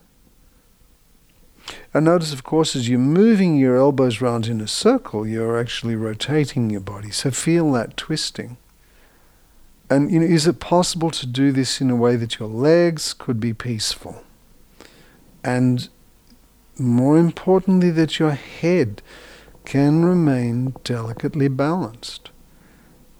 And 1.91 2.05
notice, 2.05 2.33
of 2.33 2.43
course, 2.43 2.75
as 2.75 2.87
you're 2.87 2.99
moving 2.99 3.55
your 3.55 3.77
elbows 3.77 4.21
round 4.21 4.45
in 4.45 4.61
a 4.61 4.67
circle, 4.67 5.25
you're 5.25 5.59
actually 5.59 5.95
rotating 5.95 6.69
your 6.69 6.81
body. 6.81 7.09
So 7.09 7.31
feel 7.31 7.71
that 7.71 7.97
twisting. 7.97 8.57
And 9.89 10.11
you 10.11 10.19
know, 10.19 10.27
is 10.27 10.45
it 10.45 10.59
possible 10.59 11.09
to 11.09 11.25
do 11.25 11.51
this 11.51 11.81
in 11.81 11.89
a 11.89 11.95
way 11.95 12.15
that 12.15 12.37
your 12.37 12.47
legs 12.47 13.15
could 13.15 13.39
be 13.39 13.55
peaceful? 13.55 14.23
And 15.43 15.89
more 16.77 17.17
importantly, 17.17 17.91
that 17.91 18.19
your 18.19 18.31
head 18.31 19.01
can 19.65 20.05
remain 20.05 20.75
delicately 20.83 21.47
balanced. 21.47 22.29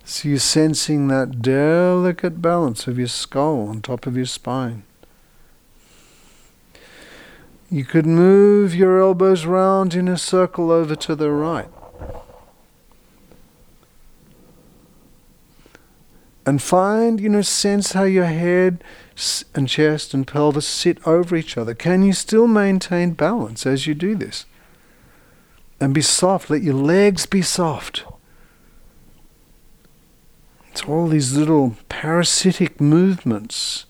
So 0.03 0.29
you're 0.29 0.37
sensing 0.37 1.07
that 1.07 1.41
delicate 1.41 2.41
balance 2.41 2.85
of 2.85 2.99
your 2.99 3.07
skull 3.07 3.67
on 3.67 3.81
top 3.81 4.05
of 4.05 4.15
your 4.15 4.27
spine. 4.27 4.83
You 7.71 7.83
could 7.83 8.05
move 8.05 8.75
your 8.75 9.01
elbows 9.01 9.45
round 9.45 9.95
in 9.95 10.07
a 10.07 10.17
circle 10.17 10.69
over 10.69 10.95
to 10.95 11.15
the 11.15 11.31
right. 11.31 11.69
And 16.45 16.61
find, 16.61 17.19
you 17.19 17.27
know, 17.27 17.41
sense 17.41 17.93
how 17.93 18.03
your 18.03 18.25
head 18.25 18.83
and 19.53 19.67
chest 19.67 20.13
and 20.13 20.27
pelvis 20.27 20.67
sit 20.67 21.05
over 21.07 21.35
each 21.35 21.57
other. 21.57 21.73
Can 21.73 22.03
you 22.03 22.13
still 22.13 22.47
maintain 22.47 23.11
balance 23.11 23.65
as 23.65 23.87
you 23.87 23.93
do 23.93 24.15
this? 24.15 24.45
and 25.79 25.93
be 25.93 26.01
soft. 26.01 26.49
Let 26.49 26.63
your 26.63 26.75
legs 26.75 27.25
be 27.25 27.41
soft. 27.41 28.03
It's 30.71 30.83
all 30.83 31.07
these 31.07 31.35
little 31.35 31.75
parasitic 31.89 32.81
movements 32.81 33.85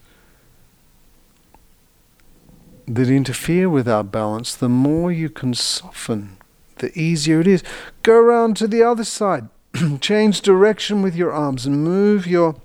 that 2.88 3.10
interfere 3.10 3.70
with 3.70 3.88
our 3.88 4.04
balance. 4.04 4.56
The 4.56 4.70
more 4.70 5.12
you 5.12 5.30
can 5.30 5.54
soften, 5.54 6.38
the 6.78 6.98
easier 6.98 7.42
it 7.42 7.48
is. 7.48 7.64
Go 8.04 8.16
around 8.16 8.58
to 8.58 8.68
the 8.68 8.84
other 8.84 9.04
side. 9.04 9.50
Change 10.00 10.42
direction 10.42 11.02
with 11.02 11.16
your 11.16 11.32
arms 11.32 11.66
and 11.66 11.84
move 11.84 12.28
your 12.28 12.56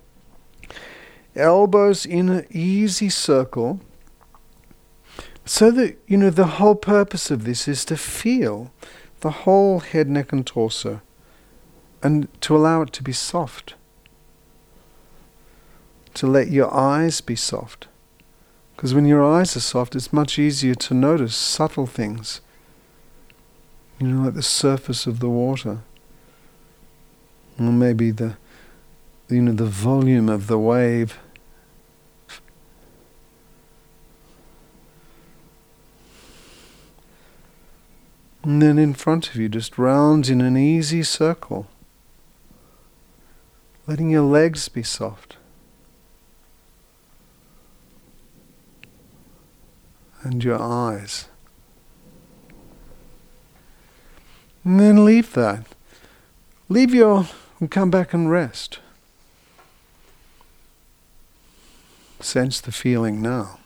elbows 1.37 2.07
in 2.07 2.29
an 2.29 2.47
easy 2.51 3.09
circle. 3.09 3.81
So 5.45 5.71
that, 5.71 5.99
you 6.07 6.17
know, 6.17 6.31
the 6.31 6.47
whole 6.47 6.75
purpose 6.75 7.31
of 7.31 7.45
this 7.45 7.67
is 7.67 7.85
to 7.87 7.97
feel 7.97 8.71
the 9.21 9.31
whole 9.31 9.81
head, 9.81 10.09
neck, 10.09 10.33
and 10.33 10.47
torso, 10.47 11.01
and 12.03 12.29
to 12.43 12.57
allow 12.57 12.83
it 12.83 12.93
to 12.95 13.03
be 13.03 13.13
soft. 13.13 13.75
To 16.15 16.27
let 16.27 16.49
your 16.49 16.73
eyes 16.75 17.21
be 17.21 17.37
soft. 17.37 17.89
Because 18.75 18.95
when 18.95 19.05
your 19.05 19.23
eyes 19.23 19.57
are 19.57 19.61
soft, 19.61 19.95
it's 19.95 20.13
much 20.13 20.39
easier 20.39 20.75
to 20.75 20.95
notice 20.95 21.37
subtle 21.37 21.87
things. 21.87 22.41
You 23.99 24.07
know, 24.07 24.25
like 24.25 24.35
the 24.35 24.43
surface 24.43 25.07
of 25.07 25.21
the 25.21 25.29
water. 25.29 25.81
Or 27.59 27.73
maybe 27.73 28.11
the, 28.11 28.37
you 29.35 29.43
know, 29.43 29.53
the 29.53 29.65
volume 29.65 30.29
of 30.29 30.47
the 30.47 30.59
wave. 30.59 31.19
And 38.43 38.63
then 38.63 38.79
in 38.79 38.95
front 38.95 39.29
of 39.29 39.37
you, 39.37 39.49
just 39.49 39.79
round 39.79 40.29
in 40.29 40.41
an 40.41 40.57
easy 40.57 41.03
circle, 41.03 41.67
letting 43.87 44.11
your 44.11 44.23
legs 44.23 44.69
be 44.69 44.83
soft. 44.83 45.37
and 50.23 50.45
your 50.45 50.61
eyes. 50.61 51.29
And 54.65 54.79
then 54.79 55.05
leave 55.05 55.33
that. 55.33 55.67
Leave 56.69 56.95
your 56.95 57.27
and 57.59 57.71
come 57.71 57.91
back 57.91 58.13
and 58.13 58.31
rest. 58.31 58.79
Sense 62.23 62.61
the 62.61 62.71
feeling 62.71 63.23
now. 63.23 63.59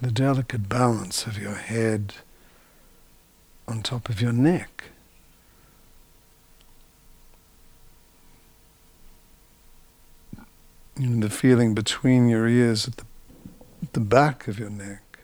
The 0.00 0.10
delicate 0.10 0.68
balance 0.68 1.24
of 1.26 1.38
your 1.38 1.54
head 1.54 2.14
on 3.68 3.82
top 3.82 4.08
of 4.08 4.20
your 4.20 4.32
neck. 4.32 4.84
And 10.96 11.22
the 11.22 11.30
feeling 11.30 11.74
between 11.74 12.28
your 12.28 12.48
ears 12.48 12.88
at 12.88 12.96
the, 12.96 13.04
at 13.82 13.92
the 13.92 14.00
back 14.00 14.48
of 14.48 14.58
your 14.58 14.70
neck. 14.70 15.20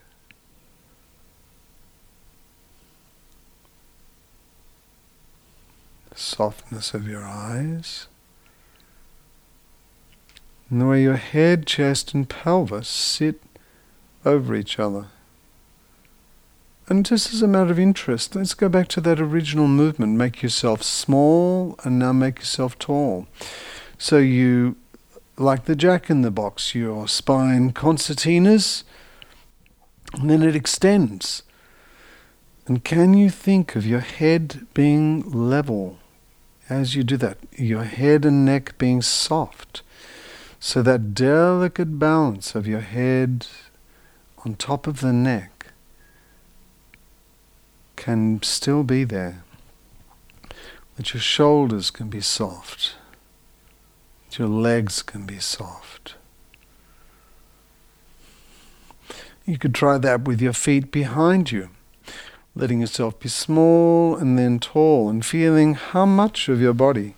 The 6.11 6.19
softness 6.19 6.95
of 6.95 7.09
your 7.09 7.25
eyes. 7.25 8.07
And 10.69 10.81
the 10.81 10.87
way 10.87 11.03
your 11.03 11.17
head, 11.17 11.67
chest, 11.67 12.13
and 12.15 12.29
pelvis 12.29 12.89
sit 12.89 13.41
over 14.25 14.55
each 14.55 14.79
other. 14.79 15.07
And 16.89 17.05
just 17.05 17.33
as 17.35 17.43
a 17.43 17.49
matter 17.49 17.71
of 17.71 17.79
interest, 17.79 18.37
let's 18.37 18.55
go 18.55 18.69
back 18.69 18.89
to 18.89 19.01
that 19.01 19.21
original 19.21 19.67
movement. 19.67 20.17
Make 20.17 20.43
yourself 20.43 20.83
small 20.83 21.77
and 21.83 21.99
now 21.99 22.13
make 22.13 22.39
yourself 22.39 22.79
tall. 22.79 23.27
So 23.99 24.19
you 24.19 24.77
like 25.37 25.65
the 25.65 25.77
jack 25.77 26.09
in 26.11 26.23
the 26.23 26.31
box, 26.31 26.75
your 26.75 27.09
spine 27.09 27.73
concertinas, 27.73 28.85
and 30.15 30.31
then 30.31 30.43
it 30.43 30.57
extends. 30.57 31.43
And 32.67 32.83
can 32.83 33.15
you 33.15 33.31
think 33.31 33.77
of 33.77 33.87
your 33.87 34.01
head 34.01 34.67
being 34.75 35.31
level 35.31 35.99
as 36.69 36.95
you 36.95 37.05
do 37.05 37.17
that? 37.19 37.39
Your 37.53 37.85
head 37.85 38.25
and 38.25 38.45
neck 38.45 38.79
being 38.79 39.03
soft. 39.03 39.83
So 40.59 40.83
that 40.83 41.15
delicate 41.15 41.99
balance 41.99 42.55
of 42.55 42.67
your 42.67 42.81
head 42.81 43.47
on 44.45 44.55
top 44.55 44.87
of 44.87 45.01
the 45.01 45.13
neck 45.13 45.73
can 47.97 48.43
still 48.43 48.83
be 48.83 49.05
there. 49.05 49.43
That 50.97 51.13
your 51.13 51.21
shoulders 51.21 51.91
can 51.91 52.09
be 52.09 52.21
soft 52.21 52.95
That 54.29 54.39
your 54.39 54.49
legs 54.49 55.03
can 55.03 55.27
be 55.27 55.39
soft. 55.39 56.15
You 59.45 59.59
could 59.59 59.75
try 59.75 59.99
that 59.99 60.23
with 60.23 60.41
your 60.41 60.53
feet 60.53 60.91
behind 60.91 61.53
you, 61.53 61.69
letting 62.55 62.81
yourself 62.81 63.21
be 63.21 63.29
small 63.29 64.17
and 64.17 64.39
then 64.39 64.59
tall, 64.59 65.09
and 65.09 65.25
feeling 65.25 65.75
how 65.75 66.07
much 66.07 66.49
of 66.49 66.61
your 66.61 66.73
body 66.73 67.15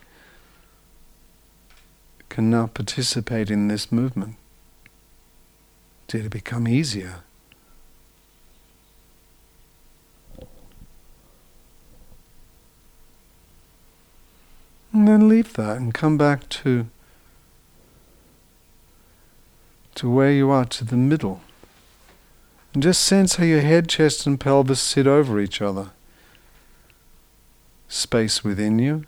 can 2.38 2.50
now 2.50 2.68
participate 2.68 3.50
in 3.50 3.66
this 3.66 3.90
movement. 3.90 4.36
Did 6.06 6.26
it 6.26 6.28
become 6.28 6.68
easier? 6.68 7.24
And 14.92 15.08
then 15.08 15.28
leave 15.28 15.54
that 15.54 15.78
and 15.78 15.92
come 15.92 16.16
back 16.16 16.48
to 16.50 16.86
to 19.96 20.08
where 20.08 20.30
you 20.30 20.48
are, 20.48 20.64
to 20.66 20.84
the 20.84 20.96
middle. 20.96 21.40
And 22.72 22.84
just 22.84 23.02
sense 23.02 23.34
how 23.34 23.42
your 23.42 23.62
head, 23.62 23.88
chest, 23.88 24.28
and 24.28 24.38
pelvis 24.38 24.80
sit 24.80 25.08
over 25.08 25.40
each 25.40 25.60
other. 25.60 25.90
Space 27.88 28.44
within 28.44 28.78
you. 28.78 29.06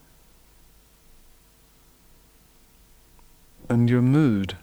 And 3.70 3.88
your 3.88 4.02
mood. 4.02 4.56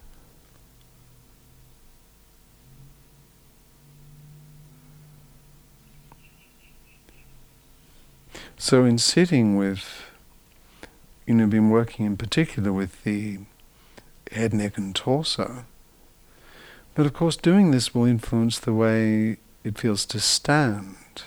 So, 8.58 8.84
in 8.84 8.98
sitting 8.98 9.56
with, 9.56 10.04
you 11.26 11.36
know, 11.36 11.48
been 11.48 11.70
working 11.70 12.06
in 12.06 12.18
particular 12.18 12.74
with 12.74 13.06
the 13.06 13.40
head, 14.30 14.54
neck, 14.54 14.78
and 14.78 14.94
torso. 14.94 15.64
But 16.94 17.06
of 17.06 17.14
course, 17.14 17.38
doing 17.38 17.72
this 17.72 17.96
will 17.96 18.04
influence 18.04 18.60
the 18.60 18.74
way 18.74 19.38
it 19.64 19.78
feels 19.78 20.06
to 20.08 20.20
stand. 20.20 21.24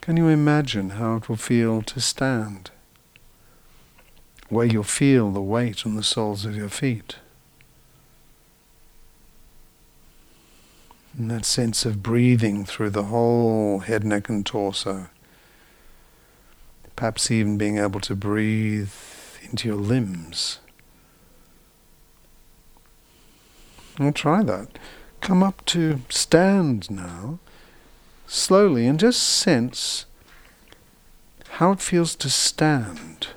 Can 0.00 0.16
you 0.16 0.26
imagine 0.26 0.90
how 0.90 1.14
it 1.14 1.28
will 1.28 1.36
feel 1.36 1.80
to 1.82 2.00
stand? 2.00 2.72
Where 4.50 4.66
you'll 4.66 4.82
feel 4.82 5.30
the 5.30 5.40
weight 5.40 5.86
on 5.86 5.94
the 5.94 6.02
soles 6.02 6.44
of 6.44 6.54
your 6.54 6.68
feet. 6.68 7.16
And 11.16 11.30
that 11.30 11.44
sense 11.44 11.86
of 11.86 12.02
breathing 12.02 12.64
through 12.64 12.90
the 12.90 13.04
whole 13.04 13.80
head, 13.80 14.04
neck, 14.04 14.28
and 14.28 14.44
torso. 14.44 15.08
Perhaps 16.96 17.30
even 17.30 17.56
being 17.56 17.78
able 17.78 18.00
to 18.00 18.14
breathe 18.14 18.92
into 19.42 19.68
your 19.68 19.78
limbs. 19.78 20.58
We'll 23.98 24.12
try 24.12 24.42
that. 24.42 24.78
Come 25.20 25.42
up 25.42 25.64
to 25.66 26.00
stand 26.08 26.90
now, 26.90 27.38
slowly, 28.26 28.86
and 28.86 28.98
just 28.98 29.22
sense 29.22 30.06
how 31.50 31.72
it 31.72 31.80
feels 31.80 32.14
to 32.16 32.30
stand. 32.30 33.28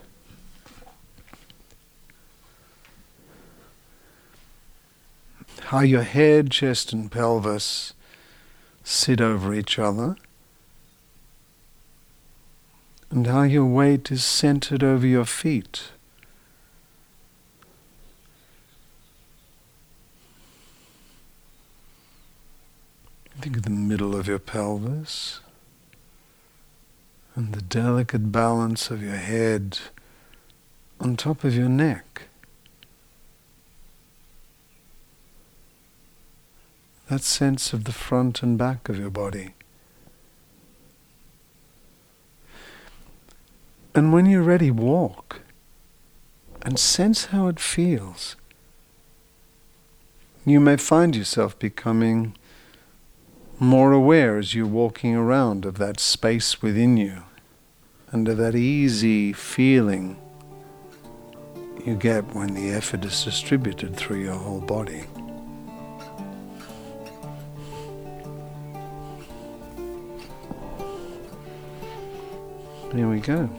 How 5.73 5.79
your 5.79 6.03
head, 6.03 6.51
chest, 6.51 6.93
and 6.93 7.11
pelvis 7.11 7.93
sit 8.83 9.19
over 9.19 9.55
each 9.55 9.79
other, 9.79 10.15
and 13.09 13.25
how 13.25 13.41
your 13.41 13.65
weight 13.65 14.11
is 14.11 14.23
centered 14.23 14.83
over 14.83 15.07
your 15.07 15.25
feet. 15.25 15.85
Think 23.41 23.57
of 23.57 23.63
the 23.63 23.71
middle 23.71 24.15
of 24.15 24.27
your 24.27 24.37
pelvis 24.37 25.39
and 27.33 27.51
the 27.51 27.63
delicate 27.63 28.31
balance 28.31 28.91
of 28.91 29.01
your 29.01 29.15
head 29.15 29.79
on 30.99 31.17
top 31.17 31.43
of 31.43 31.55
your 31.55 31.67
neck. 31.67 32.27
That 37.13 37.21
sense 37.21 37.73
of 37.73 37.83
the 37.83 37.91
front 37.91 38.41
and 38.41 38.57
back 38.57 38.89
of 38.89 38.97
your 38.97 39.11
body. 39.11 39.53
And 43.93 44.11
when 44.11 44.25
you're 44.25 44.41
ready, 44.41 44.71
walk 44.71 45.41
and 46.63 46.79
sense 46.79 47.25
how 47.25 47.45
it 47.49 47.59
feels. 47.59 48.35
You 50.43 50.59
may 50.59 50.75
find 50.75 51.15
yourself 51.15 51.59
becoming 51.59 52.35
more 53.59 53.91
aware 53.91 54.39
as 54.39 54.55
you're 54.55 54.65
walking 54.65 55.15
around 55.15 55.65
of 55.65 55.77
that 55.77 55.99
space 55.99 56.63
within 56.63 56.97
you 56.97 57.25
and 58.11 58.27
of 58.27 58.37
that 58.37 58.55
easy 58.55 59.33
feeling 59.33 60.17
you 61.85 61.93
get 61.93 62.33
when 62.33 62.55
the 62.55 62.71
effort 62.71 63.05
is 63.05 63.23
distributed 63.23 63.95
through 63.95 64.23
your 64.23 64.33
whole 64.33 64.61
body. 64.61 65.05
Here 72.93 73.09
we 73.09 73.19
go. 73.21 73.49